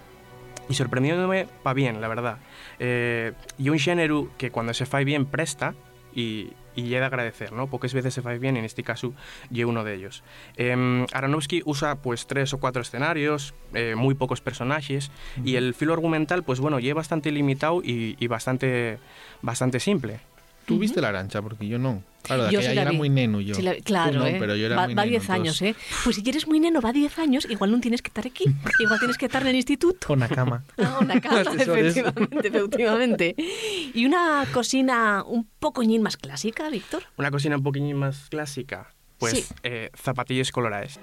[0.69, 2.39] Y sorprendiéndome va bien, la verdad.
[2.79, 5.75] Eh, y un género que cuando se fai bien presta
[6.15, 7.69] y, y he de agradecer, ¿no?
[7.69, 9.13] Pocas veces se fai bien y en este caso
[9.51, 10.23] yo uno de ellos.
[10.57, 15.11] Eh, Aronofsky usa pues tres o cuatro escenarios, eh, muy pocos personajes
[15.45, 18.99] y el filo argumental pues bueno, es bastante limitado y, y bastante,
[19.43, 20.21] bastante simple.
[20.67, 22.03] Tú viste la arancha, porque yo no.
[22.23, 22.97] Claro, de Yo sí la era vi.
[22.97, 23.55] muy neno yo.
[23.55, 24.37] Sí la- claro, no, eh.
[24.41, 25.99] pero yo era va, muy va neno, 10 años, entonces- ¿eh?
[26.03, 28.47] Pues si eres muy neno, va 10 años, igual no tienes que estar aquí.
[28.81, 30.09] Igual tienes que estar en el instituto.
[30.09, 30.65] Con la cama.
[30.79, 33.37] Ah, una cama, efectivamente, efectivamente.
[33.95, 37.05] Y una cocina un poco más clásica, Víctor.
[37.17, 39.45] Una cocina un poquillo más clásica, pues Sí.
[39.63, 40.99] eh, zapatillas coloradas.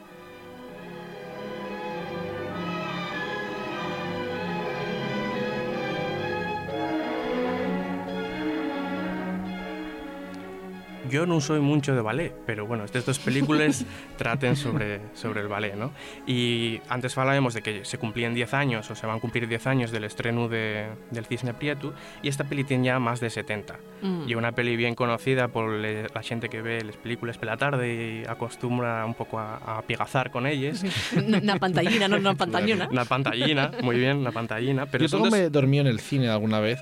[11.13, 13.85] Yo no soy mucho de ballet, pero bueno, estas dos películas
[14.17, 15.91] traten sobre, sobre el ballet, ¿no?
[16.25, 19.67] Y antes hablábamos de que se cumplían 10 años, o se van a cumplir 10
[19.67, 21.93] años del estreno de, del Cisne Prieto,
[22.23, 23.75] y esta peli tiene ya más de 70.
[24.01, 24.23] Mm.
[24.27, 27.57] Y una peli bien conocida por le- la gente que ve las películas por la
[27.57, 30.83] tarde y acostumbra un poco a, a piegazar con ellas.
[31.15, 32.87] Una pantallina, no una pantallona.
[32.91, 34.87] Una pantallina, muy bien, una pantallina.
[34.87, 36.79] Pero yo solo dos- me dormí en el cine alguna vez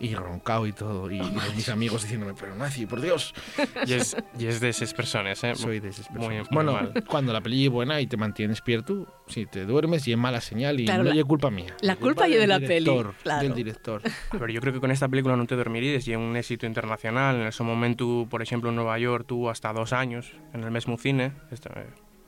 [0.00, 1.10] y roncado y todo.
[1.10, 3.34] Y, y mis amigos diciéndome, pero Nazi, por Dios.
[3.86, 5.54] Y es, y es de esas personas, ¿eh?
[5.56, 6.50] Soy de esas Muy, personas.
[6.50, 7.04] muy bueno, mal.
[7.08, 10.40] cuando la peli es buena y te mantiene despierto, si te duermes y es mala
[10.40, 11.74] señal y Claro, no la- es culpa mía.
[11.80, 13.42] la Es culpa es de la peli, director, claro.
[13.42, 14.02] Del director.
[14.30, 17.36] Pero yo creo que con esta película no te dormirías y es un éxito internacional.
[17.40, 20.96] En ese momento, por ejemplo, en Nueva York tuvo hasta dos años en el mismo
[20.96, 21.32] cine,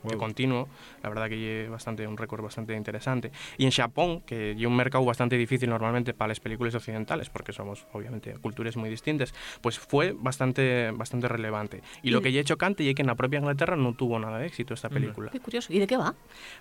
[0.03, 0.67] este, de continuo.
[1.03, 3.31] La verdad que es bastante, un récord bastante interesante.
[3.57, 7.53] Y en Japón, que es un mercado bastante difícil normalmente para las películas occidentales, porque
[7.53, 11.81] somos obviamente culturas muy distintas, pues fue bastante, bastante relevante.
[12.03, 14.39] Y lo que ya es chocante y que en la propia Inglaterra no tuvo nada
[14.39, 15.31] de éxito esta película.
[15.31, 15.71] Qué curioso.
[15.73, 16.15] ¿Y de qué va?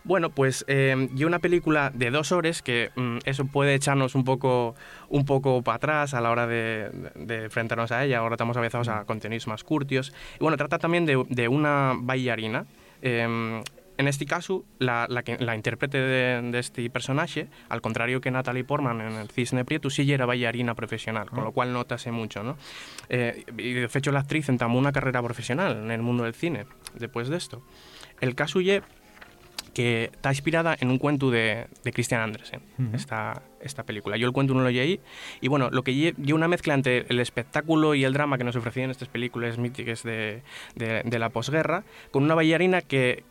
[0.04, 4.24] Bueno, pues eh, y una película de dos horas que mm, eso puede echarnos un
[4.24, 4.74] poco,
[5.08, 8.18] un poco para atrás a la hora de, de, de enfrentarnos a ella.
[8.18, 10.12] Ahora estamos avezados a contenidos más curtios.
[10.36, 12.66] Y bueno, trata también de, de una bailarina.
[13.02, 13.62] Eh,
[14.00, 18.64] en este caso, la, la, la intérprete de, de este personaje, al contrario que Natalie
[18.64, 22.56] Portman en el Cisne Prieto, sí era bailarina profesional, con lo cual notase mucho, ¿no?
[23.10, 26.64] Eh, y de hecho la actriz entamó una carrera profesional en el mundo del cine
[26.94, 27.62] después de esto.
[28.22, 28.80] El caso ye
[29.72, 32.96] que está inspirada en un cuento de, de Christian Andersen, Ujú.
[32.96, 34.16] esta, esta película.
[34.16, 35.00] Yo el cuento no lo leí
[35.40, 38.44] y bueno, lo que lle- lle una mezcla entre el espectáculo y el drama que
[38.44, 40.42] nos ofrecían estas películas míticas de,
[40.74, 43.22] de, de la posguerra, con una bailarina que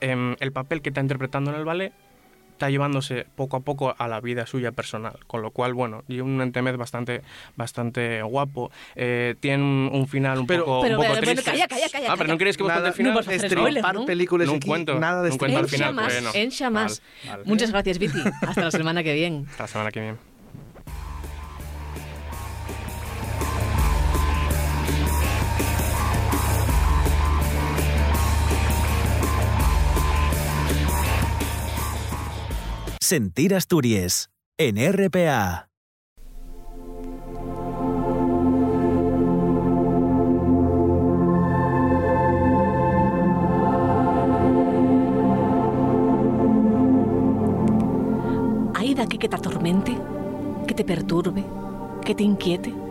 [0.00, 1.92] em, el papel que está interpretando en el ballet
[2.54, 6.20] está llevándose poco a poco a la vida suya personal, con lo cual, bueno, y
[6.20, 7.22] un entremez bastante,
[7.56, 8.70] bastante guapo.
[8.94, 11.50] Eh, tiene un, un final un poco, Pero, un poco bueno, bueno, triste.
[11.50, 12.32] calla, calla, calla, Ah, pero calla.
[12.34, 13.12] no queréis que vos cuente el final.
[13.12, 14.06] no vas a hacer Estripar spoiler, ¿no?
[14.06, 15.88] películas No aquí, cuento, nada de no cuento al final.
[15.94, 16.30] Shamas, bueno.
[16.34, 17.02] en Shamas.
[17.24, 17.44] Vale, vale.
[17.50, 18.18] Muchas gracias, Viti.
[18.42, 19.44] Hasta la semana que viene.
[19.50, 20.33] Hasta la semana que viene.
[33.04, 35.68] Sentir Asturias en RPA.
[48.74, 49.98] ¿Hay de aquí que te atormente,
[50.66, 51.44] que te perturbe,
[52.06, 52.83] que te inquiete?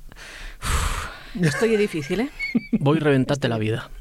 [1.42, 2.30] Estoy difícil, ¿eh?
[2.74, 3.90] voy a reventarte la vida.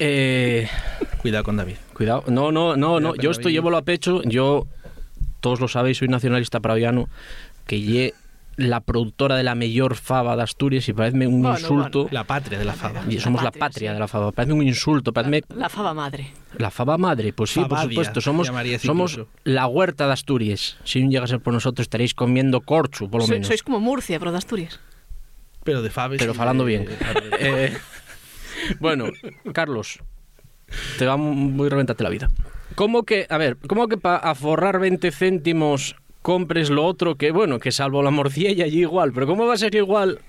[0.00, 0.68] Eh,
[1.22, 1.76] Cuidado con David.
[1.92, 2.24] Cuidado.
[2.26, 3.14] No, no, no, no.
[3.14, 4.20] Yo esto llevo a pecho.
[4.24, 4.66] Yo,
[5.40, 7.08] todos lo sabéis, soy nacionalista praviano,
[7.66, 8.14] que lle
[8.56, 12.08] la productora de la mayor fava de Asturias y parece un Bueno, insulto.
[12.10, 13.02] La patria de la fava.
[13.08, 14.32] Y somos la patria, de la fava.
[14.32, 15.12] Parece un insulto.
[15.12, 16.32] Parece La fava madre.
[16.58, 17.32] la fava madre.
[17.32, 18.20] Pues sí, por supuesto.
[18.20, 18.50] Somos,
[18.82, 20.76] somos la huerta de Asturias.
[20.84, 23.48] Si no llega a ser por nosotros, estaréis comiendo corcho, por lo Sois, menos.
[23.48, 24.80] sois como Murcia, pero de Asturias.
[25.64, 26.18] Pero de faves.
[26.18, 26.88] Pero falando de- bien.
[27.40, 27.76] Eh,
[28.80, 29.06] bueno,
[29.52, 29.98] Carlos,
[30.98, 32.30] te va muy reventarte la vida.
[32.74, 35.96] ¿Cómo que, a ver, cómo que para aforrar 20 céntimos
[36.28, 39.58] compres lo otro que, bueno, que salvo la morcilla allí igual, pero ¿cómo va a
[39.58, 40.20] ser igual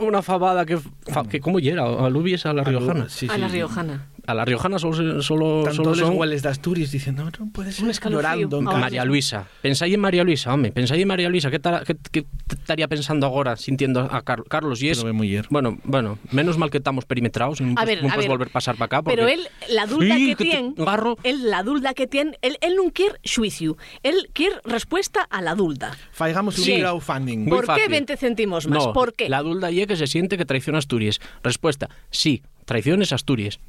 [0.00, 1.84] una fabada que, fa- que ¿cómo llega?
[2.04, 3.08] ¿Alubies a la riojana?
[3.08, 3.54] sí, a la sí.
[3.54, 4.06] riojana.
[4.26, 6.16] A la riojana solo, solo, Tanto solo les son...
[6.16, 7.84] hueles de Asturias diciendo, no, no puede ser.
[7.84, 8.20] Un escalofrío.
[8.48, 8.78] Llorando casa.
[8.78, 9.46] María Luisa.
[9.62, 10.72] Pensáis en María Luisa, hombre.
[10.72, 11.50] Pensáis en María Luisa.
[11.50, 14.82] ¿Qué, tara- qué- qué estaría pensando ahora sintiendo a Car- Carlos?
[14.82, 15.02] Y es...
[15.50, 17.60] Bueno, bueno, menos mal que estamos perimetrados.
[17.60, 18.36] No A puedes- ver, no a puedes ver.
[18.36, 19.02] volver a pasar para acá.
[19.02, 19.16] Porque...
[19.16, 21.16] Pero él, la dulda Sí, que, que tiene, agarro.
[21.22, 25.54] él, la dulda que tiene, él, él no quiere juicio, él quiere respuesta a la
[25.54, 25.96] dulda.
[26.12, 26.80] Faigamos un Sí.
[26.80, 27.38] crowdfunding.
[27.40, 27.88] Muy ¿Por qué fácil.
[27.90, 28.86] 20 céntimos más?
[28.86, 29.28] No, ¿Por qué?
[29.28, 31.20] La dulda y que se siente que traiciona Asturias.
[31.42, 33.60] Respuesta, sí, traiciones Asturias.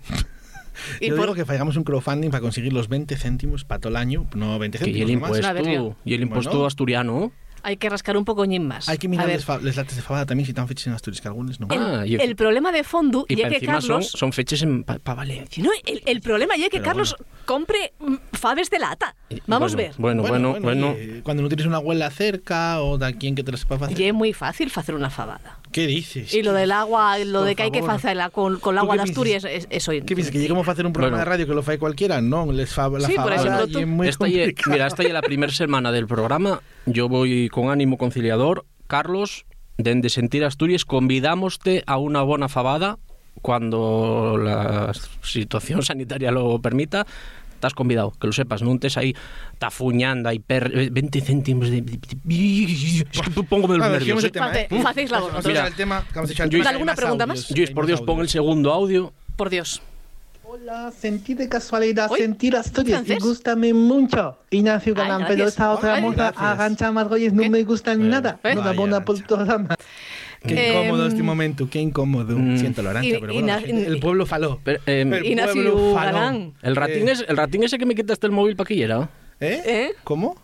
[1.00, 3.90] ¿Y Yo por- digo que faigamos un crowdfunding para conseguir los 20 céntimos para todo
[3.90, 4.28] el año.
[4.36, 5.10] No, 20 Que y céntimos.
[5.10, 6.66] el impuesto, y el impuesto Bueno.
[6.66, 7.32] asturiano.
[7.68, 8.88] Hay que rascar un poco más.
[8.88, 11.28] Hay que A mirar les lates de fabada también si están fechas en Asturias, que
[11.28, 11.68] algunos no.
[11.70, 14.12] el, Ah, y- el problema de fondo Y es que encima son, Carlos...
[14.12, 15.62] son fechas para Valencia.
[15.62, 17.16] No, el, el problema es que Pero Carlos
[17.46, 19.16] compre mm, faves de lata.
[19.48, 19.96] Vamos bueno, a ver.
[19.98, 20.90] Bueno, bueno, bueno.
[20.92, 24.00] oye, cuando no tienes una abuela cerca o de quien que te lo sepa hacer.
[24.00, 25.60] Y es muy fácil hacer una fabada.
[25.74, 26.34] ¿Qué dices?
[26.34, 27.96] Y lo del agua, lo Por de que hay que favor.
[27.96, 29.02] hacerla con, con el ¿Tú agua de?
[29.04, 29.92] Asturias, es- eso.
[29.92, 30.32] ¿Qué piensas?
[30.32, 31.26] ¿Que lleguemos a hacer un programa Bueno.
[31.30, 32.22] de radio que lo fae cualquiera?
[32.22, 34.26] No, les fa la Sí, por fabada ejemplo, y tú- es muy Esta
[34.70, 36.62] mira, esta ya la primera semana del programa.
[36.88, 38.66] Yo voy con ánimo conciliador.
[38.88, 39.46] Carlos,
[39.78, 42.98] dende Sentir Asturias, convidámoste a una buena fabada
[43.42, 47.06] cuando la situación sanitaria lo permita.
[47.56, 49.16] Estás convidado, que lo sepas, no estés ahí
[49.58, 50.92] tafuñando ahí per...
[50.92, 51.82] 20 céntimos de...
[53.50, 54.24] Póngame los A ver, nervios.
[54.24, 54.28] ¿eh?
[54.28, 54.40] ¿eh?
[54.40, 56.70] Fate- facéis la el tema, que hemos hecho tema.
[56.70, 57.50] ¿alguna pregunta más?
[57.50, 59.12] Luis, por Dios, pon el segundo audio.
[59.36, 59.82] Por Dios.
[60.50, 63.24] Hola, sentí de casualidad Uy, sentir Asturias y ¿francés?
[63.24, 64.38] gústame mucho.
[64.50, 66.42] Ignacio Galán, pero esta otra moza gracias.
[66.42, 68.40] Arancha Margolles no me gusta ni nada.
[68.44, 68.56] ¿Eh?
[68.56, 69.76] No da buena por programa.
[70.42, 72.38] Qué incómodo Em, este momento, qué incómodo.
[72.38, 72.58] Mm.
[72.60, 74.62] Siento la arancha, Y- pero y bueno, y- el pueblo faló.
[74.64, 76.12] Pero, eh, El Ignacio pueblo faló.
[76.14, 76.54] Galán.
[76.62, 79.10] el, ratín Eh, es, el ratín ese que me quitaste el móvil para que era.
[79.40, 79.62] ¿Eh?
[79.66, 79.90] ¿Eh?
[80.04, 80.36] ¿Cómo?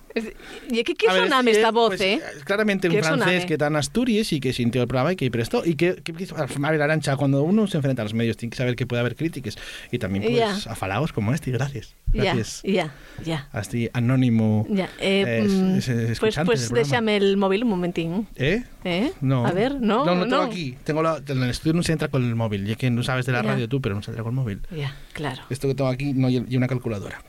[0.69, 2.21] ¿Y qué ver, soname esta voz, pues, eh?
[2.45, 3.45] Claramente un ¿Qué francés soname?
[3.47, 5.65] que en Asturias y que sintió el programa y que prestó.
[5.65, 8.51] Y que, que quiso- a ver, Arancha, cuando uno se enfrenta a los medios, tiene
[8.51, 9.57] que saber que puede haber críticas.
[9.91, 10.51] Y también, pues, Ya.
[10.71, 11.49] a falagos como este.
[11.49, 11.95] Gracias.
[12.13, 12.61] Ya, Gracias.
[12.63, 12.93] ya,
[13.25, 13.49] ya.
[13.51, 14.67] A este anónimo.
[14.69, 18.27] Ya, eh, es- mm, es- es pues pues déjame el móvil un momentín.
[18.35, 18.61] ¿Eh?
[18.83, 19.11] ¿Eh?
[19.19, 19.47] No.
[19.47, 20.43] A ver, no, No, no tengo no.
[20.43, 20.77] aquí.
[20.83, 22.67] Tengo la- en el estudio no se entra con el móvil.
[22.67, 24.61] Ya que no sabes de la radio tú, pero no se entra con el móvil.
[24.69, 25.41] Ya, claro.
[25.49, 27.23] Esto que tengo aquí no y una calculadora.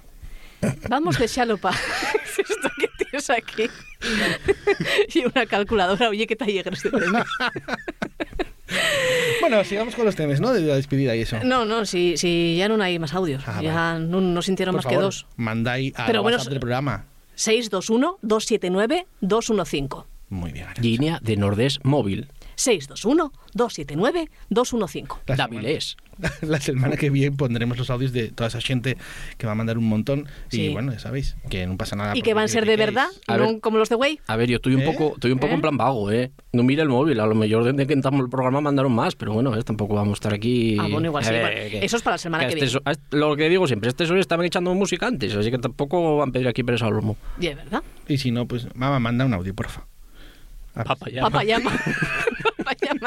[0.89, 1.71] Vamos de xalopa.
[2.39, 3.69] Esto que tienes aquí.
[5.15, 6.09] y una calculadora.
[6.09, 7.25] Oye, qué talleres de tema.
[9.41, 10.53] Bueno, sigamos con los temas, ¿no?
[10.53, 11.39] De la despedida y eso.
[11.45, 13.43] No, no, si, si ya no hay más audios.
[13.47, 15.27] Ah, ya no, no sintieron Por más favor, que dos.
[15.37, 17.07] Mandáis a Pero bueno, del programa.
[17.37, 20.05] 621-279-215.
[20.31, 20.67] Muy bien.
[20.81, 22.29] Línea de Nordés Móvil.
[22.57, 25.19] 621-279-215.
[25.37, 25.97] Dáviles.
[26.43, 28.97] La semana que viene pondremos los audios de toda esa gente
[29.39, 30.27] que va a mandar un montón.
[30.49, 30.63] Sí.
[30.63, 32.17] Y bueno, ya sabéis, que no pasa nada.
[32.17, 33.61] Y que van a ser de verdad, A no ver.
[33.61, 34.21] como los de Way.
[34.27, 34.85] A ver, yo estoy un ¿Eh?
[34.85, 35.57] poco, estoy un poco ¿Eh?
[35.57, 36.31] en plan vago, ¿eh?
[36.53, 39.33] No mira el móvil, a lo mejor desde que entramos el programa mandaron más, pero
[39.33, 39.65] bueno, ¿ves?
[39.65, 40.77] tampoco vamos a estar aquí.
[40.79, 41.31] Ah, bueno, igual sí.
[41.33, 42.81] ver, bueno, que- Eso es para la semana que este viene.
[42.91, 46.29] este- lo que digo siempre, este sol estaban echando música antes, así que tampoco van
[46.29, 47.17] a pedir aquí presa al lomo.
[47.41, 47.83] Y es verdad.
[48.09, 49.85] Y si no, pues, mamá, manda un audio, porfa.
[50.75, 51.09] Papa
[51.45, 51.59] ya.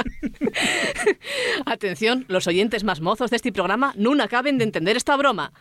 [1.65, 5.51] Atención, los oyentes más mozos de este programa no acaben de entender esta broma.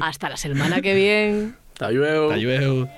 [0.00, 1.52] Hasta la semana que viene.
[1.72, 2.30] Hasta luego.
[2.30, 2.88] Hasta luego.